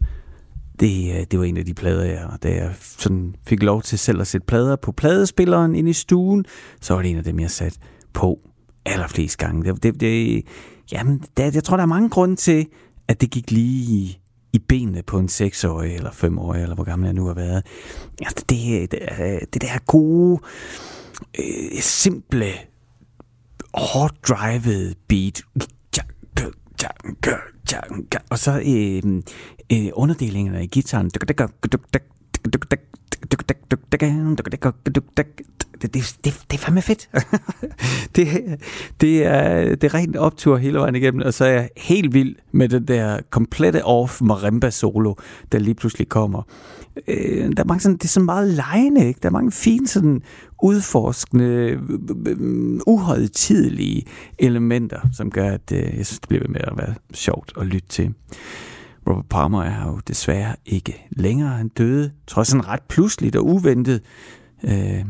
Det, 0.79 1.11
øh, 1.11 1.25
det 1.31 1.39
var 1.39 1.45
en 1.45 1.57
af 1.57 1.65
de 1.65 1.73
plader, 1.73 2.03
jeg, 2.03 2.29
da 2.43 2.49
jeg 2.49 2.73
sådan 2.79 3.35
fik 3.47 3.63
lov 3.63 3.81
til 3.81 3.99
selv 3.99 4.21
at 4.21 4.27
sætte 4.27 4.45
plader 4.45 4.75
på 4.75 4.91
pladespilleren 4.91 5.75
ind 5.75 5.89
i 5.89 5.93
stuen, 5.93 6.45
så 6.81 6.93
var 6.93 7.01
det 7.01 7.11
en 7.11 7.17
af 7.17 7.23
dem, 7.23 7.39
jeg 7.39 7.51
satte 7.51 7.79
på 8.13 8.39
allerflest 8.85 9.37
gange. 9.37 9.63
Det, 9.63 9.83
det, 9.83 9.99
det, 9.99 10.43
jamen, 10.91 11.23
det, 11.37 11.55
jeg 11.55 11.63
tror, 11.63 11.77
der 11.77 11.83
er 11.83 11.87
mange 11.87 12.09
grunde 12.09 12.35
til, 12.35 12.67
at 13.07 13.21
det 13.21 13.31
gik 13.31 13.51
lige 13.51 13.83
i, 13.93 14.19
i 14.53 14.59
benene 14.59 15.03
på 15.03 15.19
en 15.19 15.25
6-årig 15.25 15.95
eller 15.95 16.11
5-årig, 16.11 16.61
eller 16.61 16.75
hvor 16.75 16.83
gammel 16.83 17.07
jeg 17.07 17.13
nu 17.13 17.25
har 17.25 17.33
været. 17.33 17.65
Altså, 18.19 18.45
det, 18.49 18.91
det, 18.91 18.99
det 19.53 19.61
der 19.61 19.85
gode, 19.85 20.39
øh, 21.39 21.81
simple, 21.81 22.53
hårdt 23.73 24.27
drivet 24.27 24.97
beat, 25.07 25.43
og 28.29 28.39
så 28.39 28.61
øh, 28.65 29.21
øh, 29.71 29.91
underdelingerne 29.93 30.63
i 30.63 30.67
gitaren, 30.67 31.09
det, 35.83 35.93
det, 35.93 36.17
det, 36.23 36.41
det 36.51 36.57
er 36.57 36.61
fandme 36.61 36.81
fedt. 36.81 37.09
det, 38.15 38.27
det, 39.01 39.25
er, 39.25 39.75
det 39.75 39.83
er 39.83 39.93
rent 39.93 40.17
optur 40.17 40.57
hele 40.57 40.79
vejen 40.79 40.95
igennem, 40.95 41.21
og 41.25 41.33
så 41.33 41.45
er 41.45 41.51
jeg 41.51 41.69
helt 41.77 42.13
vild 42.13 42.35
med 42.51 42.69
den 42.69 42.87
der 42.87 43.19
komplette 43.29 43.85
off 43.85 44.21
marimba 44.21 44.69
solo, 44.69 45.13
der 45.51 45.59
lige 45.59 45.75
pludselig 45.75 46.09
kommer. 46.09 46.41
Øh, 47.07 47.51
der 47.57 47.63
er 47.63 47.67
mange 47.67 47.79
sådan, 47.79 47.97
det 47.97 48.03
er 48.03 48.07
sådan 48.07 48.25
meget 48.25 48.49
lejende, 48.49 49.07
ikke? 49.07 49.19
Der 49.23 49.29
er 49.29 49.33
mange 49.33 49.51
fine 49.51 49.87
sådan 49.87 50.21
udforskende, 50.63 51.45
øh, 51.45 51.79
uhøjtidelige 52.87 54.05
elementer, 54.39 54.99
som 55.13 55.31
gør, 55.31 55.49
at 55.49 55.71
øh, 55.71 55.79
jeg 55.79 56.05
synes, 56.05 56.19
det 56.19 56.29
bliver 56.29 56.47
med 56.49 56.61
at 56.63 56.77
være 56.77 56.93
sjovt 57.13 57.53
at 57.57 57.67
lytte 57.67 57.87
til. 57.87 58.13
Robert 59.07 59.25
Palmer 59.29 59.63
er 59.63 59.87
jo 59.87 59.99
desværre 60.07 60.55
ikke 60.65 61.07
længere. 61.11 61.49
Han 61.49 61.67
døde, 61.67 62.11
trods 62.27 62.53
en 62.53 62.67
ret 62.67 62.81
pludseligt 62.89 63.35
og 63.35 63.45
uventet, 63.45 64.01
øh, 64.63 65.05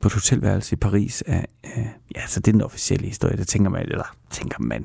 på 0.00 0.08
et 0.08 0.14
hotelværelse 0.14 0.72
i 0.72 0.76
Paris 0.76 1.22
af, 1.22 1.46
øh, 1.64 1.86
ja, 2.16 2.26
så 2.26 2.40
det 2.40 2.48
er 2.48 2.52
den 2.52 2.62
officielle 2.62 3.06
historie, 3.06 3.36
der 3.36 3.44
tænker 3.44 3.70
man, 3.70 3.82
eller 3.82 4.16
tænker 4.30 4.56
man. 4.60 4.82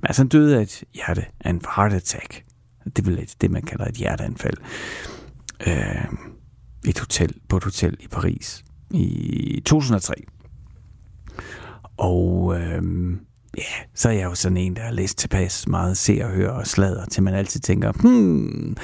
Men 0.00 0.06
altså 0.06 0.22
han 0.22 0.28
døde 0.28 0.56
af 0.58 0.62
et 0.62 0.84
hjerte, 0.94 1.24
af 1.40 1.50
en 1.50 1.62
heart 1.76 1.92
attack. 1.92 2.44
Det 2.84 2.98
er 2.98 3.02
vel 3.02 3.30
det, 3.40 3.50
man 3.50 3.62
kalder 3.62 3.84
et 3.84 3.94
hjerteanfald. 3.94 4.56
Øh, 5.66 6.04
et 6.86 6.98
hotel, 6.98 7.34
på 7.48 7.56
et 7.56 7.64
hotel 7.64 7.96
i 8.00 8.08
Paris 8.08 8.64
i 8.90 9.62
2003. 9.66 10.14
Og 11.96 12.54
øh, 12.60 12.82
ja, 13.56 13.62
så 13.94 14.08
er 14.08 14.12
jeg 14.12 14.24
jo 14.24 14.34
sådan 14.34 14.56
en, 14.56 14.76
der 14.76 14.82
har 14.82 14.92
læst 14.92 15.18
tilpas 15.18 15.68
meget, 15.68 15.96
ser 15.96 16.24
og 16.24 16.30
hører 16.30 16.52
og 16.52 16.66
slader, 16.66 17.04
til 17.04 17.22
man 17.22 17.34
altid 17.34 17.60
tænker, 17.60 17.92
hmm, 17.92 18.76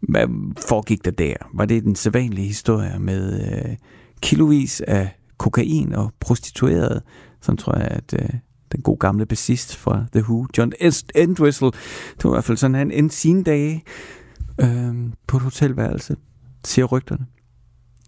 hvad 0.00 0.54
foregik 0.68 1.04
der 1.04 1.10
der? 1.10 1.34
Var 1.54 1.64
det 1.64 1.84
den 1.84 1.96
sædvanlige 1.96 2.46
historie 2.46 2.98
med 2.98 3.52
øh, 3.52 3.76
kilovis 4.22 4.80
af 4.80 5.18
kokain 5.38 5.94
og 5.94 6.12
prostitueret, 6.20 7.02
som 7.40 7.56
tror 7.56 7.76
jeg, 7.76 7.88
at 7.88 8.14
øh, 8.22 8.28
den 8.72 8.82
gode 8.82 8.98
gamle 8.98 9.26
bassist 9.26 9.76
fra 9.76 10.04
The 10.12 10.22
Who, 10.22 10.46
John 10.58 10.72
Entwistle, 11.14 11.70
det 12.16 12.24
var 12.24 12.30
i 12.30 12.34
hvert 12.34 12.44
fald 12.44 12.58
sådan, 12.58 12.74
han 12.74 12.90
endte 12.90 13.16
sine 13.16 13.44
dage 13.44 13.84
øh, 14.60 14.94
på 15.26 15.36
et 15.36 15.42
hotelværelse, 15.42 16.16
siger 16.64 16.86
rygterne. 16.86 17.26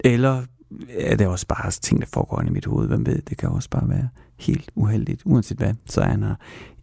Eller 0.04 0.44
er 0.88 1.16
det 1.16 1.26
også 1.26 1.46
bare 1.46 1.64
altså, 1.64 1.80
ting, 1.80 2.00
der 2.00 2.06
foregår 2.06 2.42
i 2.42 2.50
mit 2.50 2.66
hoved, 2.66 2.88
hvem 2.88 3.06
ved, 3.06 3.22
det 3.22 3.38
kan 3.38 3.48
også 3.48 3.70
bare 3.70 3.88
være 3.88 4.08
helt 4.38 4.70
uheldigt, 4.74 5.22
uanset 5.24 5.58
hvad, 5.58 5.74
så 5.86 6.00
er 6.00 6.08
han 6.08 6.22
her 6.22 6.34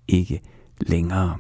ikke 0.08 0.42
længere. 0.82 1.38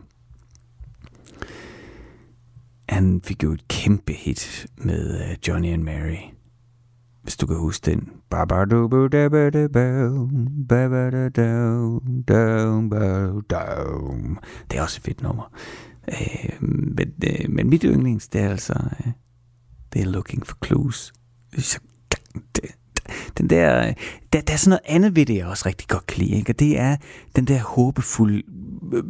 Han 2.89 3.21
fik 3.23 3.43
jo 3.43 3.51
et 3.51 3.67
kæmpe 3.67 4.13
hit 4.13 4.67
med 4.77 5.21
øh, 5.21 5.37
Johnny 5.47 5.73
and 5.73 5.83
Mary 5.83 6.36
hvis 7.27 7.37
du 7.37 7.45
kan 7.45 7.55
huske 7.55 7.91
den. 7.91 8.09
Det 14.71 14.77
er 14.77 14.81
også 14.81 14.99
et 14.99 15.03
fedt 15.03 15.21
nummer. 15.21 15.51
Øh, 16.07 16.61
men, 16.61 17.13
øh, 17.23 17.49
men 17.49 17.69
mit 17.69 17.83
yndlings, 17.83 18.27
det 18.27 18.41
er 18.41 18.49
altså, 18.49 18.73
øh, 18.73 19.11
det 19.93 20.01
er 20.01 20.05
Looking 20.05 20.47
for 20.47 20.57
Clues. 20.65 21.13
Den 23.37 23.49
der, 23.49 23.93
der, 24.33 24.41
der 24.41 24.53
er 24.53 24.57
sådan 24.57 24.69
noget 24.69 24.95
andet 24.95 25.15
ved 25.15 25.25
det, 25.25 25.35
jeg 25.35 25.45
også 25.45 25.63
rigtig 25.65 25.87
godt 25.87 26.05
kan 26.05 26.23
lide, 26.23 26.35
ikke? 26.35 26.51
og 26.51 26.59
det 26.59 26.79
er 26.79 26.97
den 27.35 27.45
der 27.45 27.59
håbefulde, 27.59 28.43
øh, 28.93 29.03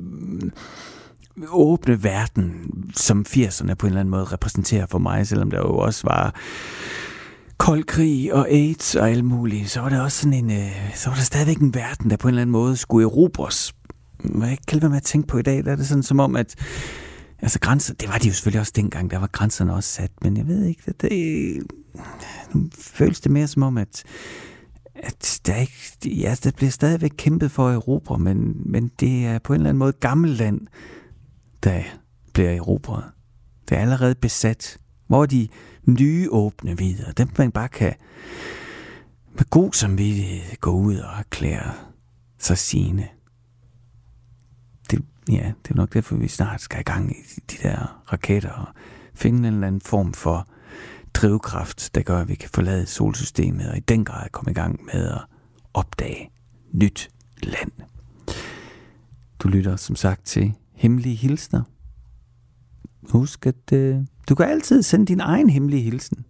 åbne 1.49 2.03
verden, 2.03 2.72
som 2.93 3.26
80'erne 3.30 3.74
på 3.74 3.86
en 3.86 3.91
eller 3.91 3.99
anden 3.99 4.11
måde 4.11 4.24
repræsenterer 4.24 4.86
for 4.86 4.99
mig, 4.99 5.28
selvom 5.28 5.51
der 5.51 5.57
jo 5.57 5.78
også 5.78 6.07
var 6.07 6.36
kold 7.58 7.84
krig 7.84 8.34
og 8.34 8.49
AIDS 8.49 8.95
og 8.95 9.10
alt 9.10 9.26
muligt, 9.26 9.70
så 9.70 9.82
var 9.82 9.89
der 9.89 10.01
også 10.01 10.18
sådan 10.18 10.34
en, 10.34 10.51
øh, 10.51 10.95
så 10.95 11.10
var 11.10 11.16
der 11.16 11.24
stadigvæk 11.24 11.58
en 11.58 11.74
verden, 11.74 12.10
der 12.10 12.18
på 12.18 12.28
en 12.28 12.30
eller 12.30 12.41
anden 12.41 12.51
måde 12.51 12.78
skulle 12.78 13.05
erobres. 13.05 13.74
Hvad 14.24 14.58
kan 14.68 14.82
være 14.82 14.89
med 14.89 14.97
at 14.97 15.03
tænke 15.03 15.28
på 15.28 15.38
i 15.38 15.41
dag? 15.41 15.66
Der 15.66 15.72
er 15.72 15.76
det 15.76 15.88
sådan 15.88 16.03
som 16.03 16.20
om, 16.20 16.36
at 16.36 16.55
altså 17.39 17.60
grænser, 17.60 17.93
det 17.93 18.10
var 18.10 18.18
de 18.18 18.28
jo 18.28 18.34
selvfølgelig 18.34 18.60
også 18.60 18.74
dengang, 18.76 19.12
der 19.12 19.18
var 19.18 19.28
grænserne 19.28 19.74
også 19.74 19.89
sat, 19.89 20.12
men 20.22 20.38
jeg 20.38 20.47
ved 20.47 20.66
ikke, 20.66 20.82
det, 20.86 21.01
det 21.01 21.64
nu 22.53 22.70
føles 22.80 23.22
det 23.22 23.32
mere 23.32 23.47
som 23.47 23.64
om, 23.64 23.78
at 23.78 24.03
at 25.03 25.39
der, 25.45 25.55
ikke, 25.55 25.74
ja, 26.05 26.36
der 26.43 26.51
bliver 26.51 26.70
stadigvæk 26.72 27.12
kæmpet 27.18 27.51
for 27.51 27.74
Europa, 27.74 28.14
men, 28.14 28.62
men 28.66 28.91
det 28.99 29.26
er 29.26 29.39
på 29.39 29.53
en 29.53 29.60
eller 29.60 29.70
anden 29.70 29.80
måde 29.80 29.93
gammel 29.93 30.32
land, 30.32 30.62
der 31.64 31.84
bliver 32.34 32.49
erobret. 32.49 33.03
Det 33.70 33.78
er 33.78 33.82
allerede 33.82 34.16
besat. 34.16 34.78
Hvor 35.08 35.26
de 35.26 35.47
nye 35.88 36.28
åbne 36.32 36.78
videre. 36.78 37.12
Dem 37.12 37.30
man 37.38 37.52
bare 37.52 37.70
kan 37.70 37.94
med 39.36 39.50
god 39.50 39.74
samvittighed 39.74 40.56
gå 40.62 40.72
ud 40.72 40.98
og 40.98 41.20
erklære 41.20 41.74
sig 42.38 42.58
sine. 42.58 43.08
Det, 44.92 45.02
ja, 45.30 45.54
det 45.64 45.72
er 45.72 45.76
nok 45.76 45.94
derfor, 45.94 46.16
vi 46.16 46.28
snart 46.28 46.62
skal 46.62 46.80
i 46.80 46.84
gang 46.84 47.12
i 47.12 47.22
de 47.52 47.58
der 47.64 48.04
raketter 48.14 48.52
og 48.52 48.68
finde 49.14 49.48
en 49.48 49.54
eller 49.54 49.68
anden 49.68 49.82
form 49.82 50.14
for 50.14 50.48
drivkraft, 51.14 51.96
der 51.96 52.02
gør, 52.02 52.20
at 52.20 52.28
vi 52.28 52.36
kan 52.36 52.50
forlade 52.50 52.86
solsystemet 52.86 53.70
og 53.70 53.78
i 53.78 53.80
den 53.80 54.06
grad 54.06 54.30
komme 54.30 54.52
i 54.52 54.54
gang 54.54 54.86
med 54.94 55.08
at 55.08 55.22
opdage 55.74 56.32
nyt 56.72 57.10
land. 57.44 57.72
Du 59.40 59.48
lytter 59.48 59.76
som 59.76 59.96
sagt 59.96 60.26
til 60.26 60.54
Hemmelige 60.74 61.16
Hilsner. 61.16 61.64
Husk, 63.10 63.46
at 63.46 63.74
øh, 63.74 64.02
du 64.30 64.36
kan 64.36 64.46
altid 64.46 64.84
sende 64.84 65.06
din 65.06 65.20
egen 65.20 65.50
hemmelige 65.50 65.82
hilsen. 65.82 66.26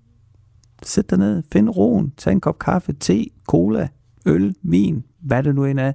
Sæt 0.84 1.10
dig 1.10 1.18
ned, 1.18 1.44
find 1.52 1.70
roen, 1.70 2.14
tag 2.18 2.32
en 2.32 2.42
kop 2.42 2.60
kaffe, 2.60 2.94
te, 2.94 3.26
cola, 3.48 3.88
øl, 4.26 4.56
vin, 4.62 5.04
hvad 5.20 5.44
det 5.44 5.56
nu 5.56 5.66
end 5.66 5.80
er. 5.80 5.92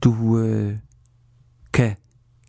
Du 0.00 0.38
øh, 0.38 0.76
kan 1.72 1.96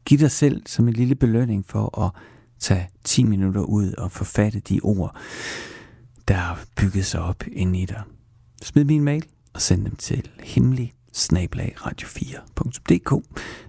give 0.06 0.20
dig 0.20 0.32
selv 0.32 0.64
som 0.66 0.88
en 0.88 0.94
lille 0.94 1.16
belønning 1.16 1.66
for 1.66 2.00
at 2.06 2.12
tage 2.60 2.90
10 3.04 3.24
minutter 3.24 3.62
ud 3.62 3.94
og 3.94 4.12
forfatte 4.12 4.60
de 4.60 4.80
ord, 4.84 5.16
der 6.28 6.34
har 6.34 6.66
bygget 6.76 7.06
sig 7.06 7.22
op 7.22 7.44
ind 7.52 7.76
i 7.76 7.86
dig. 7.86 8.02
Smid 8.62 8.84
min 8.86 9.04
mail 9.04 9.26
og 9.54 9.62
send 9.62 9.86
dem 9.86 9.96
til 9.96 10.30
hemmelig 10.44 10.94
radio4.dk, 11.18 13.10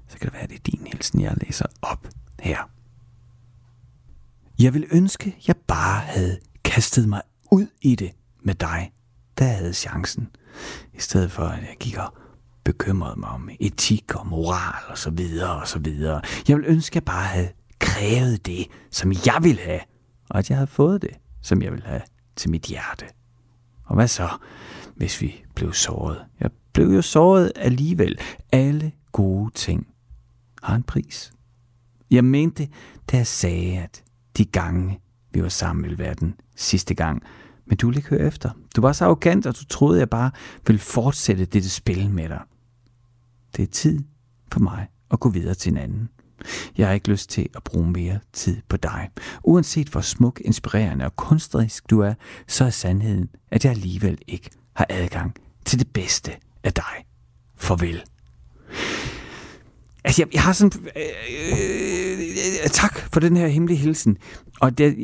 så 0.09 0.18
kan 0.18 0.26
det 0.26 0.32
være, 0.32 0.47
det 0.47 0.55
er 0.55 0.70
din 0.72 0.86
hilsen, 0.86 1.20
jeg 1.20 1.36
læser 1.41 1.66
op 1.82 2.09
her. 2.41 2.79
Jeg 4.61 4.74
vil 4.74 4.86
ønske, 4.92 5.36
jeg 5.46 5.56
bare 5.56 6.00
havde 6.00 6.38
kastet 6.64 7.08
mig 7.08 7.22
ud 7.52 7.66
i 7.82 7.94
det 7.94 8.11
med 8.42 8.54
dig, 8.54 8.92
da 9.38 9.44
havde 9.44 9.74
chancen. 9.74 10.28
I 10.94 11.00
stedet 11.00 11.30
for, 11.30 11.42
at 11.42 11.58
jeg 11.58 11.76
gik 11.80 11.98
og 11.98 12.14
bekymrede 12.64 13.20
mig 13.20 13.28
om 13.28 13.48
etik 13.61 14.14
og 14.14 14.26
moral 14.26 14.90
og 14.90 14.98
så 14.98 15.11
videre 15.11 15.61
og 15.61 15.68
så 15.68 15.78
videre. 15.78 16.22
Jeg 16.48 16.56
vil 16.56 16.64
ønske, 16.66 16.92
at 16.92 16.94
jeg 16.94 17.04
bare 17.04 17.26
havde 17.26 17.48
krævet 17.78 18.46
det, 18.46 18.66
som 18.90 19.12
jeg 19.12 19.38
ville 19.42 19.61
have, 19.61 19.80
og 20.30 20.38
at 20.38 20.50
jeg 20.50 20.58
havde 20.58 20.66
fået 20.66 21.02
det, 21.02 21.16
som 21.42 21.62
jeg 21.62 21.72
ville 21.72 21.86
have 21.86 22.02
til 22.36 22.50
mit 22.50 22.62
hjerte. 22.62 23.06
Og 23.84 23.94
hvad 23.94 24.08
så, 24.08 24.28
hvis 24.96 25.20
vi 25.20 25.44
blev 25.54 25.72
såret? 25.72 26.24
Jeg 26.40 26.50
blev 26.72 26.86
jo 26.86 27.02
såret 27.02 27.52
alligevel. 27.56 28.18
Alle 28.52 28.92
gode 29.12 29.50
ting 29.54 29.86
har 30.62 30.76
en 30.76 30.82
pris. 30.82 31.32
Jeg 32.11 32.24
mente, 32.24 32.68
da 33.11 33.16
jeg 33.16 33.26
sagde, 33.26 33.78
at 33.78 34.02
de 34.36 34.44
gange, 34.44 35.00
vi 35.32 35.42
var 35.42 35.48
sammen, 35.48 35.82
ville 35.82 35.98
være 35.98 36.14
den 36.14 36.34
sidste 36.56 36.94
gang. 36.94 37.22
Men 37.66 37.76
du 37.76 37.86
ville 37.86 37.98
ikke 37.98 38.08
høre 38.08 38.26
efter. 38.26 38.50
Du 38.76 38.80
var 38.80 38.92
så 38.92 39.04
arrogant, 39.04 39.46
og 39.46 39.54
du 39.56 39.64
troede, 39.64 39.98
jeg 39.98 40.10
bare 40.10 40.30
ville 40.66 40.80
fortsætte 40.80 41.44
dette 41.44 41.70
spil 41.70 42.10
med 42.10 42.28
dig. 42.28 42.40
Det 43.56 43.62
er 43.62 43.66
tid 43.66 44.04
for 44.52 44.60
mig 44.60 44.86
at 45.10 45.20
gå 45.20 45.28
videre 45.28 45.54
til 45.54 45.72
en 45.72 45.78
anden. 45.78 46.08
Jeg 46.78 46.86
har 46.86 46.94
ikke 46.94 47.10
lyst 47.10 47.30
til 47.30 47.48
at 47.56 47.62
bruge 47.62 47.90
mere 47.90 48.18
tid 48.32 48.56
på 48.68 48.76
dig. 48.76 49.10
Uanset 49.42 49.88
hvor 49.88 50.00
smuk, 50.00 50.40
inspirerende 50.44 51.04
og 51.04 51.16
kunstnerisk 51.16 51.90
du 51.90 52.00
er, 52.00 52.14
så 52.46 52.64
er 52.64 52.70
sandheden, 52.70 53.28
at 53.50 53.64
jeg 53.64 53.72
alligevel 53.72 54.18
ikke 54.28 54.50
har 54.76 54.86
adgang 54.88 55.34
til 55.64 55.78
det 55.78 55.88
bedste 55.88 56.32
af 56.64 56.72
dig. 56.72 57.06
Farvel. 57.56 58.02
Altså, 60.05 60.22
jeg, 60.22 60.34
jeg 60.34 60.42
har 60.42 60.53
sådan... 60.53 60.72
Øh, 60.96 61.03
øh, 61.53 62.18
øh, 62.64 62.70
tak 62.70 62.98
for 63.12 63.20
den 63.20 63.36
her 63.36 63.46
hemmelige 63.46 63.78
hilsen. 63.78 64.16
Og 64.61 64.78
det, 64.78 64.96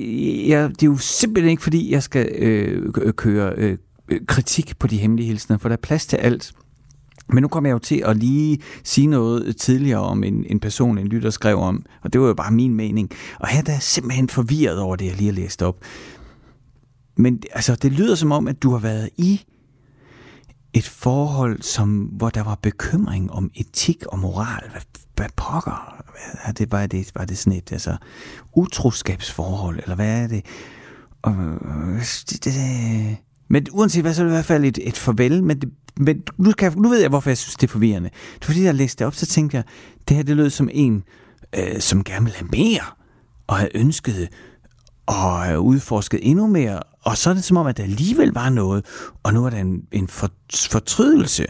jeg, 0.49 0.68
det 0.70 0.82
er 0.82 0.86
jo 0.86 0.97
simpelthen 0.97 1.51
ikke, 1.51 1.62
fordi 1.62 1.92
jeg 1.92 2.03
skal 2.03 2.28
øh, 2.34 2.92
køre 3.12 3.53
øh, 3.57 3.78
øh, 4.09 4.20
kritik 4.28 4.78
på 4.78 4.86
de 4.86 4.97
hemmelige 4.97 5.26
hilsener, 5.26 5.59
for 5.59 5.68
der 5.68 5.76
er 5.76 5.80
plads 5.80 6.07
til 6.07 6.16
alt. 6.16 6.53
Men 7.28 7.42
nu 7.42 7.49
kommer 7.49 7.70
jeg 7.70 7.74
jo 7.74 7.78
til 7.78 8.03
at 8.07 8.16
lige 8.16 8.59
sige 8.84 9.07
noget 9.07 9.57
tidligere 9.57 10.01
om 10.01 10.24
en, 10.24 10.44
en 10.49 10.61
person, 10.61 10.99
en 10.99 11.07
lytter 11.07 11.30
skrev 11.30 11.59
om, 11.59 11.84
og 12.03 12.12
det 12.12 12.20
var 12.20 12.26
jo 12.26 12.34
bare 12.34 12.53
min 12.53 12.74
mening. 12.74 13.11
Og 13.40 13.49
her 13.49 13.62
der 13.62 13.72
er 13.72 13.78
simpelthen 13.78 14.28
forvirret 14.28 14.78
over 14.78 14.97
det, 14.97 15.07
jeg 15.07 15.14
lige 15.14 15.26
har 15.26 15.32
læst 15.32 15.62
op. 15.62 15.76
Men 17.16 17.42
altså, 17.53 17.74
det 17.74 17.92
lyder 17.92 18.14
som 18.14 18.32
om, 18.32 18.49
at 18.49 18.62
du 18.62 18.70
har 18.70 18.78
været 18.78 19.09
i 19.16 19.40
et 20.76 20.88
forhold, 20.88 21.62
som, 21.62 21.98
hvor 21.98 22.30
der 22.30 22.42
var 22.42 22.58
bekymring 22.62 23.32
om 23.32 23.50
etik 23.54 24.06
og 24.06 24.18
moral. 24.18 24.70
Hvad, 24.70 24.80
hvad 25.16 25.26
pokker? 25.36 26.02
Hvad, 26.44 26.54
det, 26.54 26.72
var, 26.72 26.86
det, 26.86 27.10
var 27.14 27.24
det 27.24 27.38
sådan 27.38 27.58
et 27.58 27.72
altså, 27.72 27.96
utroskabsforhold, 28.52 29.78
eller 29.78 29.94
hvad 29.94 30.22
er 30.22 30.26
det? 30.26 30.44
Og, 31.22 31.34
øh, 31.34 32.00
det, 32.30 32.44
det, 32.44 33.16
men 33.48 33.66
uanset 33.72 34.02
hvad, 34.02 34.14
så 34.14 34.22
er 34.22 34.24
det 34.24 34.32
i 34.32 34.34
hvert 34.34 34.44
fald 34.44 34.64
et, 34.64 34.78
et 34.82 34.96
farvel, 34.96 35.44
men, 35.44 35.60
det, 35.60 35.70
men 35.96 36.22
nu, 36.38 36.52
kan, 36.52 36.72
nu 36.76 36.88
ved 36.88 37.00
jeg, 37.00 37.08
hvorfor 37.08 37.30
jeg 37.30 37.38
synes, 37.38 37.56
det 37.56 37.66
er 37.66 37.72
forvirrende. 37.72 38.10
Det 38.34 38.42
er 38.42 38.46
fordi, 38.46 38.62
jeg 38.62 38.74
læste 38.74 38.98
det 38.98 39.06
op, 39.06 39.14
så 39.14 39.26
tænkte 39.26 39.56
jeg, 39.56 39.64
det 40.08 40.16
her 40.16 40.24
det 40.24 40.36
lød 40.36 40.50
som 40.50 40.68
en, 40.72 41.04
øh, 41.58 41.80
som 41.80 42.04
gerne 42.04 42.24
ville 42.24 42.38
have 42.38 42.48
mere, 42.48 42.84
og 43.46 43.56
have 43.56 43.76
ønsket 43.76 44.28
og 45.06 45.64
udforsket 45.64 46.20
endnu 46.22 46.46
mere, 46.46 46.82
og 47.07 47.18
så 47.18 47.30
er 47.30 47.34
det 47.34 47.44
som 47.44 47.57
om, 47.57 47.66
at 47.66 47.76
der 47.76 47.82
alligevel 47.82 48.32
var 48.32 48.48
noget, 48.48 48.84
og 49.22 49.34
nu 49.34 49.46
er 49.46 49.50
der 49.50 49.59
en, 49.59 49.82
en 49.92 50.09
for, 50.09 50.30
fortrydelse. 50.70 51.46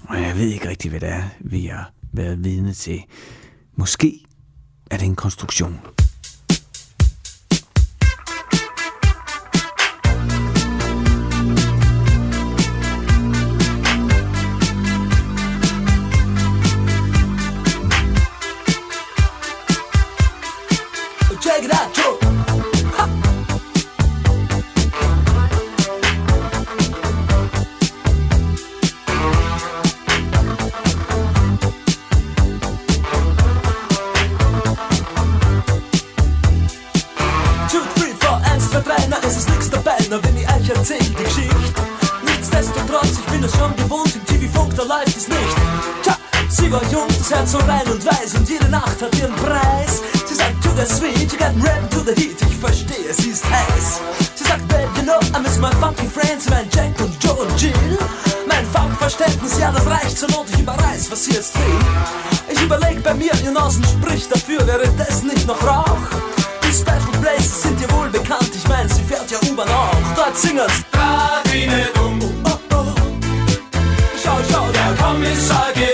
Og 0.00 0.22
jeg 0.22 0.36
ved 0.36 0.46
ikke 0.46 0.68
rigtig, 0.68 0.90
hvad 0.90 1.00
det 1.00 1.08
er, 1.08 1.22
vi 1.40 1.66
har 1.66 1.92
været 2.12 2.44
vidne 2.44 2.72
til. 2.72 3.02
Måske 3.76 4.24
er 4.90 4.96
det 4.96 5.06
en 5.06 5.16
konstruktion. 5.16 5.80
Friends, 56.14 56.48
mein 56.48 56.68
Jack 56.72 56.94
und 57.00 57.22
Joe 57.22 57.34
und 57.34 57.60
Jill. 57.60 57.98
Mein 58.46 58.64
Farbverständnis, 58.66 59.58
ja, 59.58 59.72
das 59.72 59.84
reicht 59.86 60.16
zur 60.16 60.30
Not, 60.30 60.46
ich 60.52 60.60
überreiß, 60.60 61.10
was 61.10 61.24
hier 61.26 61.40
ist 61.40 61.58
will. 61.58 61.78
Ich 62.48 62.60
überleg 62.62 63.02
bei 63.02 63.14
mir, 63.14 63.32
ihr 63.42 63.50
Nasen 63.50 63.84
spricht 63.84 64.30
dafür, 64.32 64.64
wäre 64.64 64.88
das 64.96 65.24
nicht 65.24 65.44
noch 65.46 65.60
Rauch? 65.66 65.98
Die 66.62 66.72
Special 66.72 67.20
Places 67.20 67.62
sind 67.62 67.80
dir 67.80 67.90
wohl 67.90 68.08
bekannt, 68.10 68.50
ich 68.54 68.68
mein, 68.68 68.88
sie 68.88 69.02
fährt 69.02 69.28
ja 69.28 69.38
U-Bahn 69.50 69.68
auch. 69.68 69.96
Dort 70.14 70.38
singen's. 70.38 70.84
Radine 70.92 71.88
dumm. 71.94 72.20
Oh, 72.44 72.50
oh. 72.74 72.84
Schau, 74.22 74.38
schau, 74.48 74.66
der 74.70 75.04
Kommissar 75.04 75.72
geht. 75.74 75.93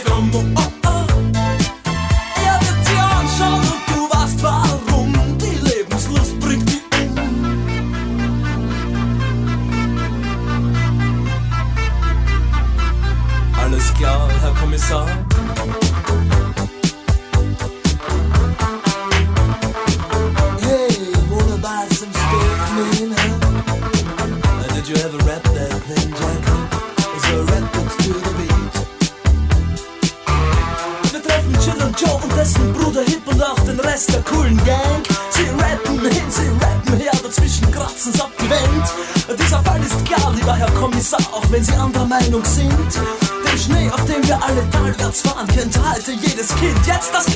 Damals 45.10 45.24
waren 45.24 45.48
Kinder, 45.48 45.90
halte 45.90 46.12
jedes 46.12 46.54
Kind, 46.54 46.86
jetzt 46.86 47.12
das 47.12 47.26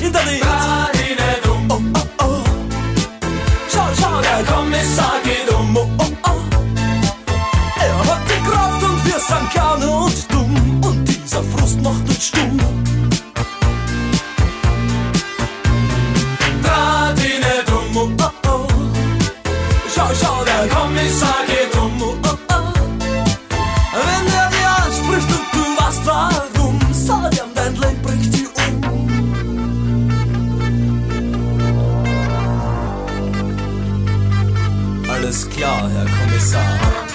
começar. 36.05 37.14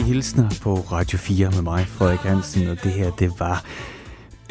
Daglige 0.00 0.14
Hilsner 0.14 0.50
på 0.62 0.74
Radio 0.74 1.18
4 1.18 1.50
med 1.50 1.62
mig, 1.62 1.86
Frederik 1.86 2.18
Hansen, 2.18 2.68
og 2.68 2.84
det 2.84 2.92
her, 2.92 3.10
det 3.10 3.32
var 3.38 3.64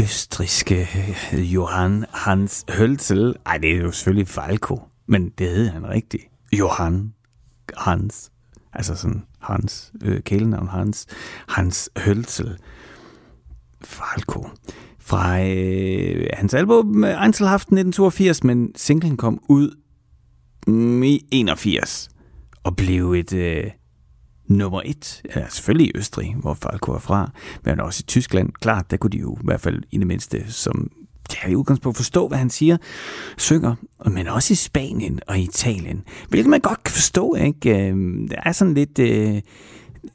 østriske 0.02 0.88
øh, 1.34 1.54
Johann 1.54 2.06
Hans 2.14 2.66
Hølzel. 2.70 3.36
Ej, 3.46 3.58
det 3.58 3.72
er 3.72 3.78
jo 3.78 3.92
selvfølgelig 3.92 4.28
Falco, 4.28 4.82
men 5.08 5.30
det 5.30 5.50
hed 5.50 5.68
han 5.68 5.90
rigtigt. 5.90 6.24
Johann 6.54 7.14
Hans, 7.78 8.32
altså 8.74 8.96
sådan 8.96 9.24
Hans, 9.40 9.92
øh, 10.04 10.22
kælenavn 10.22 10.68
Hans, 10.68 11.06
Hans 11.48 11.90
Hølzel. 11.98 12.58
Falco. 13.84 14.48
Fra 15.00 15.42
øh, 15.42 16.28
hans 16.34 16.54
album 16.54 17.04
øh, 17.04 17.24
Einzelhaft 17.24 17.68
1982, 17.68 18.44
men 18.44 18.72
singlen 18.76 19.18
kom 19.18 19.40
ud 19.48 19.76
i 21.04 21.26
81 21.32 22.10
og 22.64 22.76
blev 22.76 23.14
et 23.14 23.34
øh, 23.34 23.72
nummer 24.50 24.82
et. 24.86 25.22
Ja, 25.36 25.46
selvfølgelig 25.50 25.88
i 25.88 25.92
Østrig, 25.96 26.36
hvor 26.36 26.54
Falco 26.54 26.92
er 26.92 27.00
fra, 27.00 27.32
men 27.66 27.80
også 27.80 28.02
i 28.06 28.08
Tyskland. 28.08 28.50
Klart, 28.62 28.92
der 28.92 28.98
kunne 28.98 29.12
de 29.12 29.18
jo 29.18 29.36
i 29.36 29.44
hvert 29.44 29.62
fald 29.62 29.84
i 29.92 29.98
det 29.98 30.08
mindste 30.08 30.52
som 30.52 30.92
ja, 31.44 31.50
i 31.50 31.56
udgangspunkt 31.56 31.98
forstå, 31.98 32.28
hvad 32.28 32.38
han 32.38 32.50
siger, 32.50 32.78
synger, 33.38 33.76
men 34.06 34.28
også 34.28 34.54
i 34.54 34.56
Spanien 34.56 35.20
og 35.28 35.40
Italien. 35.40 36.04
Hvilket 36.30 36.50
man 36.50 36.60
godt 36.60 36.84
kan 36.84 36.94
forstå, 36.94 37.36
ikke? 37.36 37.88
Øhm, 37.88 38.28
der 38.28 38.38
er 38.46 38.52
sådan 38.52 38.74
lidt... 38.74 39.00
Øh, 39.00 39.42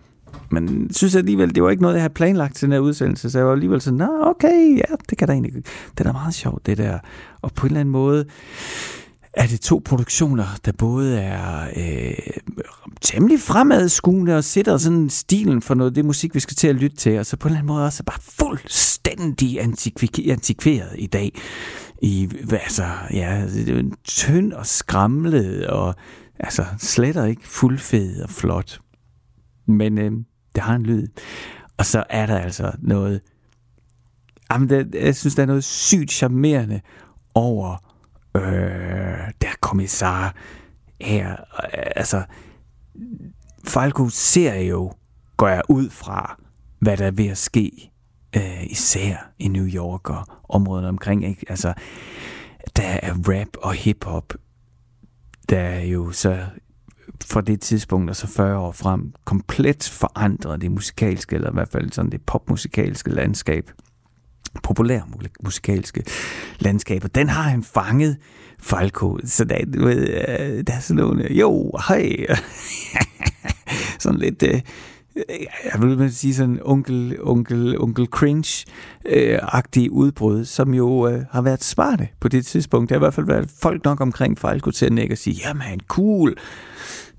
Men 0.51 0.86
jeg 0.88 0.95
synes 0.95 1.15
alligevel, 1.15 1.55
det 1.55 1.63
var 1.63 1.69
ikke 1.69 1.81
noget, 1.81 1.95
jeg 1.95 2.01
havde 2.01 2.13
planlagt 2.13 2.55
til 2.55 2.65
den 2.65 2.73
her 2.73 2.79
udsendelse, 2.79 3.29
så 3.29 3.38
jeg 3.38 3.45
var 3.47 3.53
alligevel 3.53 3.81
sådan, 3.81 3.97
nå, 3.97 4.09
okay, 4.21 4.77
ja, 4.77 4.95
det 5.09 5.17
kan 5.17 5.27
da 5.27 5.34
egentlig, 5.34 5.53
det 5.91 5.99
er 5.99 6.03
da 6.03 6.11
meget 6.11 6.34
sjovt, 6.34 6.65
det 6.65 6.77
der. 6.77 6.99
Og 7.41 7.51
på 7.53 7.65
en 7.65 7.69
eller 7.69 7.79
anden 7.79 7.91
måde, 7.91 8.25
er 9.34 9.47
det 9.47 9.61
to 9.61 9.81
produktioner, 9.86 10.45
der 10.65 10.71
både 10.71 11.19
er 11.19 11.67
øh, 11.75 12.13
temmelig 13.01 13.39
fremadskuende 13.39 14.38
og 14.38 14.43
sætter 14.43 14.77
sådan 14.77 15.09
stilen 15.09 15.61
for 15.61 15.73
noget 15.73 15.95
det 15.95 16.05
musik, 16.05 16.36
vi 16.36 16.39
skal 16.39 16.55
til 16.55 16.67
at 16.67 16.75
lytte 16.75 16.97
til, 16.97 17.19
og 17.19 17.25
så 17.25 17.38
på 17.38 17.47
en 17.47 17.51
eller 17.51 17.59
anden 17.59 17.73
måde 17.73 17.86
også 17.86 18.03
bare 18.03 18.19
fuldstændig 18.21 19.61
antikveret 19.61 20.95
i 20.95 21.07
dag 21.07 21.31
i, 22.01 22.29
altså, 22.51 22.86
ja, 23.13 23.45
det 23.53 23.69
er 23.69 23.84
tynd 24.03 24.53
og 24.53 24.65
skramlet, 24.65 25.67
og 25.67 25.95
altså, 26.39 26.65
slet 26.79 27.29
ikke 27.29 27.47
fuldfed 27.47 28.21
og 28.21 28.29
flot. 28.29 28.79
Men 29.66 29.97
øh, 29.97 30.11
det 30.55 30.64
har 30.64 30.76
en 30.76 30.84
lyd. 30.84 31.07
Og 31.78 31.86
så 31.86 32.03
er 32.09 32.26
der 32.26 32.38
altså 32.38 32.72
noget, 32.80 33.22
ah, 34.49 34.55
jamen, 34.55 34.70
det, 34.70 34.95
jeg 34.95 35.16
synes, 35.16 35.36
der 35.36 35.41
er 35.41 35.47
noget 35.47 35.64
sygt 35.64 36.11
charmerende 36.11 36.82
over 37.36 37.93
øh, 38.36 39.32
der 39.41 39.55
kommissar 39.59 40.36
her. 41.01 41.32
Øh, 41.32 41.84
altså, 41.95 42.24
Falco 43.68 44.09
ser 44.09 44.55
jo, 44.55 44.93
går 45.38 45.47
jeg 45.47 45.61
ud 45.70 45.89
fra, 45.89 46.41
hvad 46.80 46.97
der 46.97 47.05
er 47.05 47.11
ved 47.11 47.28
at 47.28 47.38
ske 47.38 47.91
øh, 48.36 48.64
især 48.64 49.32
i 49.39 49.47
New 49.47 49.68
York 49.68 50.09
og 50.09 50.26
områderne 50.49 50.89
omkring. 50.89 51.26
Ikke? 51.26 51.45
Altså, 51.49 51.74
der 52.78 52.84
er 52.84 53.14
rap 53.14 53.47
og 53.57 53.74
hiphop, 53.74 54.34
der 55.49 55.59
er 55.59 55.84
jo 55.84 56.11
så 56.11 56.45
fra 57.26 57.41
det 57.41 57.61
tidspunkt 57.61 58.09
og 58.09 58.16
så 58.16 58.28
40 58.28 58.57
år 58.57 58.72
frem 58.72 59.14
komplet 59.26 59.89
forandret 59.93 60.61
det 60.61 60.72
musikalske, 60.72 61.36
eller 61.36 61.49
i 61.49 61.53
hvert 61.53 61.70
fald 61.72 61.91
sådan 61.91 62.11
det 62.11 62.22
popmusikalske 62.22 63.09
landskab 63.09 63.72
populær 64.64 65.01
musikalske 65.43 66.03
landskab, 66.59 67.03
og 67.03 67.16
den 67.16 67.30
har 67.30 67.41
han 67.41 67.64
fanget 67.64 68.18
Falco, 68.59 69.18
så 69.26 69.45
der, 69.45 69.66
du 69.66 69.86
ved, 69.86 70.09
øh, 70.09 70.64
der 70.68 70.74
er 70.74 70.80
sådan 70.80 71.03
nogle, 71.03 71.34
jo, 71.34 71.72
hej, 71.88 72.26
sådan 73.99 74.20
lidt, 74.20 74.43
øh, 74.43 74.61
Øh, 75.16 75.45
jeg 75.74 75.99
vil 75.99 76.16
sige 76.16 76.36
sådan 76.36 76.59
onkel, 76.66 77.18
onkel, 77.22 77.82
onkel 77.82 78.07
cringe-agtige 78.16 79.86
øh, 79.86 79.91
udbrud, 79.91 80.45
som 80.45 80.74
jo 80.74 81.07
øh, 81.07 81.26
har 81.32 81.41
været 81.41 81.64
smarte 81.64 82.07
på 82.20 82.28
det 82.28 82.45
tidspunkt. 82.45 82.89
Der 82.89 82.95
har 82.95 82.99
i 82.99 83.05
hvert 83.05 83.14
fald 83.14 83.28
været 83.28 83.51
folk 83.61 83.84
nok 83.86 84.01
omkring 84.01 84.39
Falco 84.39 84.72
til 84.72 84.86
at 84.86 84.93
nække 84.93 85.14
og 85.14 85.18
sige, 85.18 85.41
jamen 85.47 85.80
cool, 85.88 86.36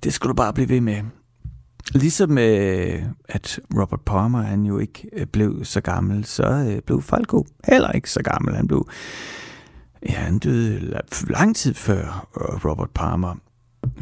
det 0.04 0.12
skal 0.12 0.28
du 0.28 0.34
bare 0.34 0.52
blive 0.52 0.68
ved 0.68 0.80
med. 0.80 1.02
Ligesom 1.94 2.38
øh, 2.38 3.02
at 3.28 3.60
Robert 3.80 4.00
Palmer, 4.00 4.42
han 4.42 4.62
jo 4.62 4.78
ikke 4.78 5.08
øh, 5.12 5.26
blev 5.26 5.64
så 5.64 5.80
gammel, 5.80 6.24
så 6.24 6.46
øh, 6.70 6.82
blev 6.82 7.02
Falco 7.02 7.46
heller 7.64 7.92
ikke 7.92 8.10
så 8.10 8.22
gammel. 8.22 8.54
Han 8.54 8.68
blev, 8.68 8.88
ja, 10.08 10.14
han 10.14 10.38
døde 10.38 11.00
lang 11.28 11.56
tid 11.56 11.74
før 11.74 12.28
øh, 12.36 12.64
Robert 12.64 12.90
Palmer. 12.94 13.34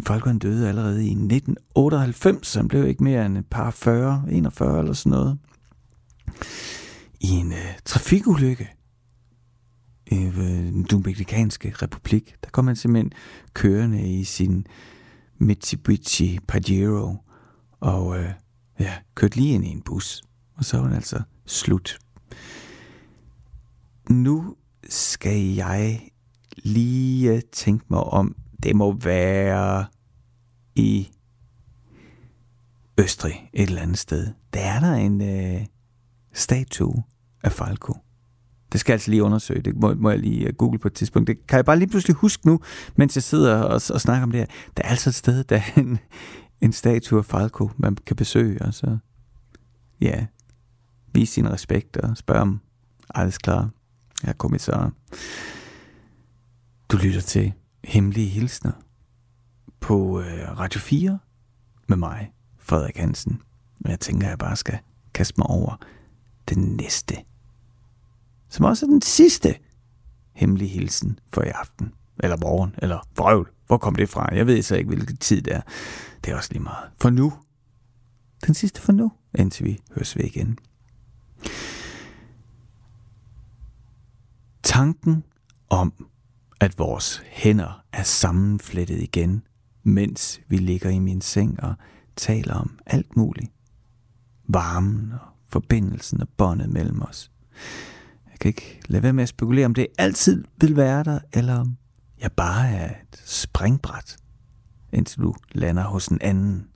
Folkeren 0.07 0.39
døde 0.39 0.69
allerede 0.69 1.05
i 1.07 1.11
1998, 1.11 2.47
så 2.47 2.59
han 2.59 2.69
blev 2.69 2.87
ikke 2.87 3.05
mere 3.05 3.27
end 3.27 3.39
et 3.39 3.47
par 3.51 3.71
40, 3.71 4.25
41 4.31 4.79
eller 4.79 4.93
sådan 4.93 5.11
noget. 5.11 5.39
I 7.21 7.29
en 7.29 7.53
øh, 7.53 7.79
trafikulykke 7.85 8.69
i 10.07 10.25
øh, 10.25 10.35
den 10.37 10.85
Dominikanske 10.91 11.75
Republik. 11.83 12.35
Der 12.45 12.51
kom 12.51 12.67
han 12.67 12.77
simpelthen 12.77 13.13
kørende 13.55 14.13
i 14.13 14.25
sin 14.25 14.67
Mitsubishi 15.39 16.39
Pajero 16.49 17.17
og 17.81 18.19
øh, 18.19 18.31
ja, 18.81 18.93
kørte 19.15 19.37
lige 19.37 19.55
ind 19.55 19.65
i 19.65 19.69
en 19.69 19.83
bus. 19.83 20.23
Og 20.55 20.65
så 20.65 20.77
var 20.77 20.85
han 20.85 20.97
altså 20.97 21.23
slut. 21.47 21.99
Nu 24.11 24.57
skal 24.89 25.41
jeg 25.41 26.09
lige 26.57 27.33
øh, 27.33 27.43
tænke 27.53 27.85
mig 27.89 28.01
om 28.01 28.37
det 28.63 28.77
må 28.77 28.93
være 28.93 29.87
i 30.75 31.09
Østrig 32.99 33.51
et 33.53 33.69
eller 33.69 33.83
andet 33.83 33.99
sted. 33.99 34.33
Der 34.55 34.61
er 34.61 34.81
der 34.81 34.95
en 34.95 35.23
øh, 35.23 35.67
statue 36.33 37.03
af 37.43 37.53
Falco. 37.53 37.97
Det 38.73 38.81
skal 38.81 38.93
jeg 38.93 38.95
altså 38.95 39.11
lige 39.11 39.23
undersøge. 39.23 39.63
Det 39.63 39.77
må, 39.77 39.95
må 39.95 40.11
jeg 40.11 40.19
lige 40.19 40.47
øh, 40.47 40.55
google 40.55 40.79
på 40.79 40.89
et 40.89 40.95
tidspunkt. 40.95 41.27
Det 41.27 41.47
kan 41.47 41.57
jeg 41.57 41.65
bare 41.65 41.79
lige 41.79 41.89
pludselig 41.89 42.17
huske 42.17 42.47
nu, 42.47 42.61
mens 42.97 43.17
jeg 43.17 43.23
sidder 43.23 43.57
og, 43.57 43.75
og 43.75 44.01
snakker 44.01 44.23
om 44.23 44.31
det 44.31 44.41
her. 44.41 44.47
Der 44.77 44.83
er 44.83 44.89
altså 44.89 45.11
et 45.11 45.15
sted, 45.15 45.45
der 45.45 45.57
er 45.57 45.81
en, 45.81 45.99
en 46.61 46.73
statue 46.73 47.19
af 47.19 47.25
Falco, 47.25 47.71
man 47.77 47.97
kan 48.07 48.17
besøge, 48.17 48.63
og 48.63 48.75
så 48.75 48.99
ja, 50.01 50.27
vise 51.15 51.33
sin 51.33 51.51
respekt 51.51 51.97
og 51.97 52.17
spørge 52.17 52.41
om 52.41 52.61
alles 53.15 53.39
klar, 53.39 53.71
herr 54.23 54.33
kommissar. 54.33 54.93
Du 56.89 56.97
lytter 56.97 57.21
til 57.21 57.53
Hemmelige 57.85 58.29
Hilsner 58.29 58.73
på 59.81 60.21
øh, 60.21 60.59
Radio 60.59 60.81
4 60.81 61.19
med 61.89 61.97
mig, 61.97 62.33
Frederik 62.59 62.97
Hansen. 62.97 63.43
Og 63.85 63.91
jeg 63.91 64.01
tænker, 64.01 64.27
at 64.27 64.31
jeg 64.31 64.39
bare 64.39 64.57
skal 64.57 64.79
kaste 65.15 65.35
mig 65.39 65.47
over 65.47 65.77
den 66.49 66.77
næste, 66.77 67.17
som 68.49 68.65
også 68.65 68.87
er 68.87 68.91
den 68.91 69.03
sidste 69.03 69.55
hemmelige 70.33 70.69
hilsen 70.69 71.19
for 71.33 71.43
i 71.43 71.49
aften, 71.49 71.93
eller 72.23 72.37
morgen, 72.37 72.75
eller 72.79 73.09
vrøvl. 73.17 73.51
Hvor 73.67 73.79
kom 73.79 73.95
det 73.95 74.09
fra? 74.09 74.35
Jeg 74.35 74.47
ved 74.47 74.63
så 74.63 74.77
ikke, 74.77 74.89
hvilken 74.89 75.17
tid 75.17 75.43
det 75.43 75.55
er. 75.55 75.61
Det 76.25 76.33
er 76.33 76.37
også 76.37 76.53
lige 76.53 76.63
meget. 76.63 76.91
For 77.01 77.11
nu. 77.11 77.33
Den 78.47 78.55
sidste 78.55 78.81
for 78.81 78.93
nu, 78.93 79.13
indtil 79.39 79.65
vi 79.65 79.81
høres 79.95 80.17
ved 80.17 80.25
igen. 80.25 80.59
Tanken 84.63 85.25
om, 85.71 86.07
at 86.63 86.79
vores 86.79 87.23
hænder 87.27 87.85
er 87.93 88.03
sammenflettet 88.03 89.03
igen, 89.03 89.43
mens 89.83 90.41
vi 90.49 90.57
ligger 90.57 90.91
i 90.91 90.99
min 90.99 91.21
seng 91.21 91.63
og 91.63 91.75
taler 92.17 92.55
om 92.55 92.79
alt 92.87 93.17
muligt. 93.17 93.53
varmen 94.49 95.13
og 95.13 95.19
forbindelsen 95.49 96.21
og 96.21 96.29
båndet 96.37 96.71
mellem 96.71 97.03
os. 97.03 97.31
Jeg 98.31 98.39
kan 98.41 98.49
ikke 98.49 98.81
lade 98.89 99.03
være 99.03 99.13
med 99.13 99.23
at 99.23 99.29
spekulere, 99.29 99.67
om 99.67 99.75
det 99.75 99.87
altid 99.99 100.45
vil 100.61 100.77
være 100.77 101.05
der, 101.05 101.19
eller 101.33 101.55
om 101.55 101.77
jeg 102.21 102.33
bare 102.33 102.69
er 102.69 102.91
et 102.91 103.23
springbræt, 103.25 104.17
indtil 104.93 105.23
du 105.23 105.35
lander 105.53 105.85
hos 105.85 106.09
en 106.09 106.19
anden. 106.21 106.67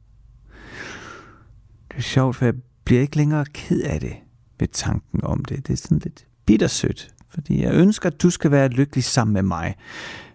Det 1.90 1.96
er 1.96 2.02
sjovt, 2.02 2.36
for 2.36 2.44
jeg 2.44 2.54
bliver 2.84 3.00
ikke 3.00 3.16
længere 3.16 3.44
ked 3.44 3.82
af 3.82 4.00
det 4.00 4.16
ved 4.58 4.68
tanken 4.68 5.24
om 5.24 5.44
det. 5.44 5.66
Det 5.66 5.72
er 5.72 5.76
sådan 5.76 5.98
lidt 5.98 6.26
bittersødt, 6.46 7.14
fordi 7.36 7.62
jeg 7.62 7.74
ønsker, 7.74 8.10
at 8.10 8.22
du 8.22 8.30
skal 8.30 8.50
være 8.50 8.68
lykkelig 8.68 9.04
sammen 9.04 9.34
med 9.34 9.42
mig. 9.42 9.74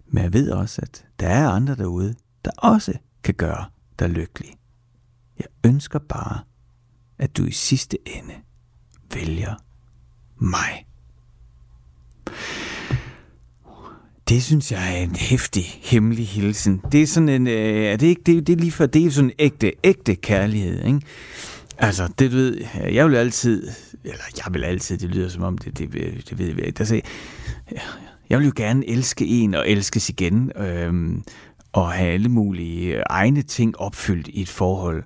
Men 0.08 0.24
jeg 0.24 0.34
ved 0.34 0.52
også, 0.52 0.82
at 0.82 1.06
der 1.20 1.28
er 1.28 1.50
andre 1.50 1.76
derude, 1.76 2.16
der 2.46 2.52
også 2.58 2.94
kan 3.24 3.34
gøre 3.34 3.66
dig 4.00 4.10
lykkelig. 4.10 4.50
Jeg 5.40 5.48
ønsker 5.66 6.00
bare, 6.00 6.40
at 7.20 7.38
du 7.38 7.46
i 7.46 7.52
sidste 7.52 7.98
ende 8.06 8.34
vælger 9.14 9.56
mig. 10.40 10.86
Det 14.30 14.44
synes 14.44 14.72
jeg 14.72 15.00
er 15.00 15.04
en 15.04 15.16
hæftig, 15.16 15.64
hemmelig 15.82 16.28
hilsen. 16.28 16.82
Det 16.92 17.02
er 17.02 17.08
sådan 17.08 17.30
en, 17.30 17.48
øh, 17.48 17.86
er 17.86 17.96
det 17.96 18.08
ikke, 18.08 18.22
det, 18.26 18.48
det 18.48 18.54
er 18.54 18.58
lige 18.58 18.72
for, 18.72 18.86
det 18.86 19.06
er 19.06 19.12
sådan 19.12 19.30
en 19.30 19.36
ægte, 19.40 19.74
ægte 19.84 20.16
kærlighed, 20.16 20.86
ikke? 20.86 21.02
Altså, 21.78 22.08
det 22.20 22.32
du 22.32 22.36
ved, 22.38 22.58
jeg 22.92 23.08
vil 23.10 23.16
altid, 23.16 23.68
eller 24.04 24.24
jeg 24.46 24.54
vil 24.54 24.64
altid, 24.64 24.98
det 24.98 25.10
lyder 25.10 25.30
som 25.30 25.44
om, 25.44 25.58
det, 25.58 25.78
det, 25.78 25.94
det 26.30 26.40
ved 26.40 26.46
jeg 26.46 26.58
ikke. 26.58 26.80
Altså, 26.80 27.02
jeg 28.30 28.40
vil 28.40 28.46
jo 28.46 28.54
gerne 28.56 28.90
elske 28.90 29.28
en 29.28 29.54
og 29.54 29.70
elskes 29.70 30.10
igen, 30.10 30.52
øhm, 30.56 31.24
og 31.72 31.92
have 31.92 32.14
alle 32.14 32.30
mulige 32.30 33.02
egne 33.02 33.42
ting 33.42 33.78
opfyldt 33.78 34.28
i 34.28 34.42
et 34.42 34.50
forhold. 34.50 35.04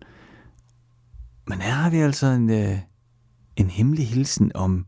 Men 1.48 1.62
her 1.62 1.72
har 1.72 1.90
vi 1.90 1.98
altså 1.98 2.26
en, 2.26 2.50
øh, 2.50 2.78
en 3.56 3.70
hemmelig 3.70 4.08
hilsen 4.08 4.52
om 4.56 4.86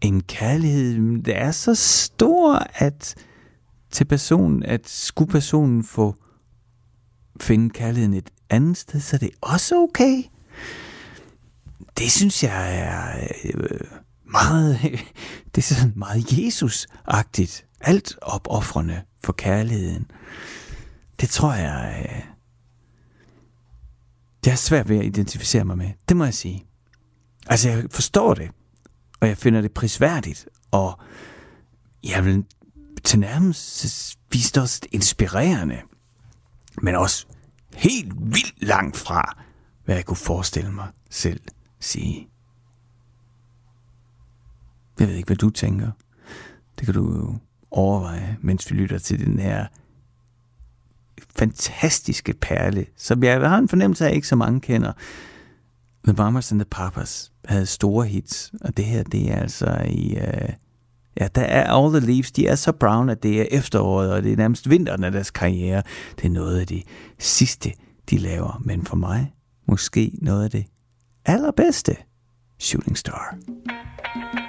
en 0.00 0.20
kærlighed, 0.20 1.22
der 1.22 1.34
er 1.34 1.50
så 1.50 1.74
stor, 1.74 2.66
at 2.74 3.14
til 3.90 4.04
personen, 4.04 4.62
at 4.62 4.88
skulle 4.88 5.30
personen 5.30 5.84
få 5.84 6.14
finde 7.40 7.70
kærligheden 7.70 8.14
et 8.14 8.30
andet 8.50 8.76
sted, 8.76 9.00
så 9.00 9.18
det 9.18 9.26
er 9.26 9.36
også 9.40 9.76
okay. 9.76 10.22
Det 11.98 12.12
synes 12.12 12.42
jeg 12.42 12.78
er 12.78 13.28
øh, 13.44 13.80
meget, 14.24 14.80
det 15.54 15.58
er 15.70 15.74
sådan 15.74 15.92
meget 15.96 16.32
Jesus-agtigt. 16.32 17.64
Alt 17.80 18.18
opoffrende 18.22 19.02
for 19.24 19.32
kærligheden. 19.32 20.10
Det 21.20 21.28
tror 21.28 21.54
jeg, 21.54 22.06
øh, 22.10 22.22
det 24.44 24.52
er 24.52 24.56
svært 24.56 24.88
ved 24.88 24.98
at 24.98 25.04
identificere 25.04 25.64
mig 25.64 25.78
med. 25.78 25.90
Det 26.08 26.16
må 26.16 26.24
jeg 26.24 26.34
sige. 26.34 26.66
Altså, 27.46 27.68
jeg 27.68 27.84
forstår 27.90 28.34
det, 28.34 28.50
og 29.20 29.28
jeg 29.28 29.36
finder 29.36 29.60
det 29.60 29.72
prisværdigt, 29.72 30.48
og 30.70 31.00
jeg 32.04 32.24
vil 32.24 32.44
til 33.04 33.18
nærmest 33.18 34.18
vise 34.32 34.52
det 34.52 34.62
også 34.62 34.80
inspirerende, 34.92 35.80
men 36.82 36.94
også 36.94 37.26
helt 37.76 38.12
vildt 38.18 38.62
langt 38.62 38.96
fra, 38.96 39.38
hvad 39.84 39.94
jeg 39.94 40.04
kunne 40.04 40.16
forestille 40.16 40.72
mig 40.72 40.88
selv 41.10 41.40
sige. 41.80 42.28
Jeg 44.98 45.08
ved 45.08 45.14
ikke, 45.14 45.26
hvad 45.26 45.36
du 45.36 45.50
tænker. 45.50 45.90
Det 46.78 46.84
kan 46.84 46.94
du 46.94 47.16
jo 47.16 47.38
overveje, 47.70 48.36
mens 48.40 48.70
vi 48.70 48.76
lytter 48.76 48.98
til 48.98 49.26
den 49.26 49.38
her 49.38 49.66
fantastiske 51.36 52.34
perle, 52.34 52.86
som 52.96 53.22
jeg 53.22 53.48
har 53.48 53.58
en 53.58 53.68
fornemmelse 53.68 54.04
af, 54.04 54.08
at 54.08 54.14
ikke 54.14 54.28
så 54.28 54.36
mange 54.36 54.60
kender. 54.60 54.92
The 56.04 56.12
Mamas 56.12 56.52
and 56.52 56.60
the 56.60 56.70
Papas 56.70 57.32
havde 57.44 57.66
store 57.66 58.06
hits, 58.06 58.52
og 58.60 58.76
det 58.76 58.84
her, 58.84 59.02
det 59.02 59.32
er 59.32 59.36
altså 59.36 59.82
i... 59.88 60.16
Uh, 60.16 60.54
ja, 61.20 61.28
der 61.34 61.42
er 61.42 61.72
All 61.72 62.00
the 62.00 62.12
Leaves, 62.12 62.32
de 62.32 62.46
er 62.46 62.54
så 62.54 62.72
brown, 62.72 63.10
at 63.10 63.22
det 63.22 63.40
er 63.40 63.46
efteråret, 63.50 64.12
og 64.12 64.22
det 64.22 64.32
er 64.32 64.36
nærmest 64.36 64.70
vinteren 64.70 65.04
af 65.04 65.12
deres 65.12 65.30
karriere. 65.30 65.82
Det 66.16 66.24
er 66.24 66.30
noget 66.30 66.60
af 66.60 66.66
det 66.66 66.82
sidste, 67.18 67.72
de 68.10 68.18
laver, 68.18 68.62
men 68.64 68.84
for 68.84 68.96
mig 68.96 69.32
måske 69.68 70.12
noget 70.22 70.44
af 70.44 70.50
det 70.50 70.66
allerbedste. 71.24 71.96
Shooting 72.58 72.98
Star. 72.98 73.36
You 74.16 74.45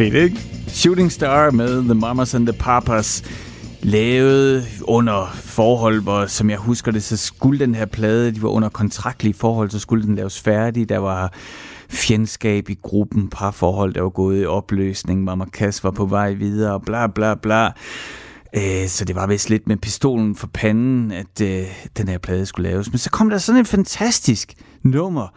fedt, 0.00 0.14
ikke? 0.14 0.40
Shooting 0.68 1.12
Star 1.12 1.50
med 1.50 1.82
The 1.82 1.94
Mamas 1.94 2.34
and 2.34 2.46
the 2.46 2.58
Papas 2.58 3.24
lavet 3.82 4.64
under 4.82 5.30
forhold, 5.34 6.02
hvor 6.02 6.26
som 6.26 6.50
jeg 6.50 6.58
husker 6.58 6.92
det, 6.92 7.02
så 7.02 7.16
skulle 7.16 7.60
den 7.60 7.74
her 7.74 7.86
plade, 7.86 8.34
de 8.34 8.42
var 8.42 8.48
under 8.48 8.68
kontraktlige 8.68 9.34
forhold, 9.34 9.70
så 9.70 9.78
skulle 9.78 10.06
den 10.06 10.14
laves 10.14 10.40
færdig. 10.40 10.88
Der 10.88 10.98
var 10.98 11.32
fjendskab 11.88 12.68
i 12.68 12.76
gruppen, 12.82 13.28
parforhold, 13.28 13.94
der 13.94 14.02
var 14.02 14.08
gået 14.08 14.42
i 14.42 14.46
opløsning, 14.46 15.24
Mama 15.24 15.44
Cass 15.44 15.84
var 15.84 15.90
på 15.90 16.06
vej 16.06 16.32
videre, 16.32 16.80
bla 16.80 17.06
bla 17.06 17.34
bla. 17.34 17.66
Øh, 18.56 18.88
så 18.88 19.04
det 19.04 19.16
var 19.16 19.26
vist 19.26 19.50
lidt 19.50 19.68
med 19.68 19.76
pistolen 19.76 20.36
for 20.36 20.46
panden, 20.46 21.12
at 21.12 21.40
øh, 21.42 21.66
den 21.96 22.08
her 22.08 22.18
plade 22.18 22.46
skulle 22.46 22.70
laves. 22.70 22.90
Men 22.90 22.98
så 22.98 23.10
kom 23.10 23.30
der 23.30 23.38
sådan 23.38 23.58
en 23.58 23.66
fantastisk 23.66 24.54
nummer 24.82 25.28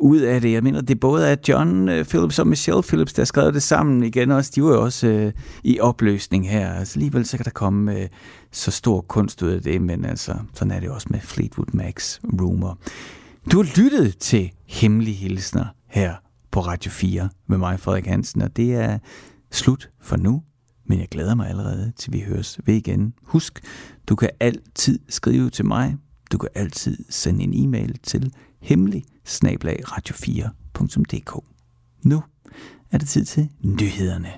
ud 0.00 0.18
af 0.18 0.40
det. 0.40 0.52
Jeg 0.52 0.62
mener, 0.62 0.80
det 0.80 1.00
både 1.00 1.28
er 1.28 1.36
John 1.48 1.88
øh, 1.88 2.04
Phillips 2.04 2.38
og 2.38 2.46
Michelle 2.46 2.82
Phillips, 2.82 3.12
der 3.12 3.24
skrev 3.24 3.52
det 3.52 3.62
sammen 3.62 4.02
igen 4.02 4.30
også. 4.30 4.52
De 4.54 4.62
var 4.62 4.68
jo 4.68 4.82
også 4.82 5.06
øh, 5.06 5.32
i 5.64 5.80
opløsning 5.80 6.50
her. 6.50 6.72
Altså 6.72 6.98
alligevel 6.98 7.26
så 7.26 7.36
kan 7.36 7.44
der 7.44 7.50
komme 7.50 7.98
øh, 7.98 8.08
så 8.52 8.70
stor 8.70 9.00
kunst 9.00 9.42
ud 9.42 9.50
af 9.50 9.62
det, 9.62 9.82
men 9.82 10.04
altså, 10.04 10.34
sådan 10.54 10.70
er 10.70 10.80
det 10.80 10.90
også 10.90 11.06
med 11.10 11.20
Fleetwood 11.20 11.72
Macs 11.72 12.20
Rumor. 12.40 12.78
Du 13.52 13.62
har 13.62 13.82
lyttet 13.82 14.18
til 14.18 14.50
Hemmelige 14.66 15.16
Hilsner 15.16 15.64
her 15.88 16.14
på 16.50 16.60
Radio 16.60 16.90
4 16.90 17.28
med 17.46 17.58
mig, 17.58 17.80
Frederik 17.80 18.06
Hansen, 18.06 18.42
og 18.42 18.56
det 18.56 18.74
er 18.74 18.98
slut 19.50 19.90
for 20.02 20.16
nu. 20.16 20.42
Men 20.86 21.00
jeg 21.00 21.08
glæder 21.08 21.34
mig 21.34 21.48
allerede 21.48 21.92
til 21.96 22.12
vi 22.12 22.20
høres 22.20 22.60
ved 22.66 22.74
igen. 22.74 23.14
Husk, 23.22 23.60
du 24.08 24.16
kan 24.16 24.30
altid 24.40 24.98
skrive 25.08 25.50
til 25.50 25.66
mig. 25.66 25.96
Du 26.32 26.38
kan 26.38 26.48
altid 26.54 26.96
sende 27.08 27.44
en 27.44 27.54
e-mail 27.54 27.98
til 28.02 28.32
hemmelig 28.60 29.04
radio4.dk. 29.84 31.44
Nu 32.04 32.22
er 32.90 32.98
det 32.98 33.08
tid 33.08 33.24
til 33.24 33.48
nyhederne. 33.62 34.32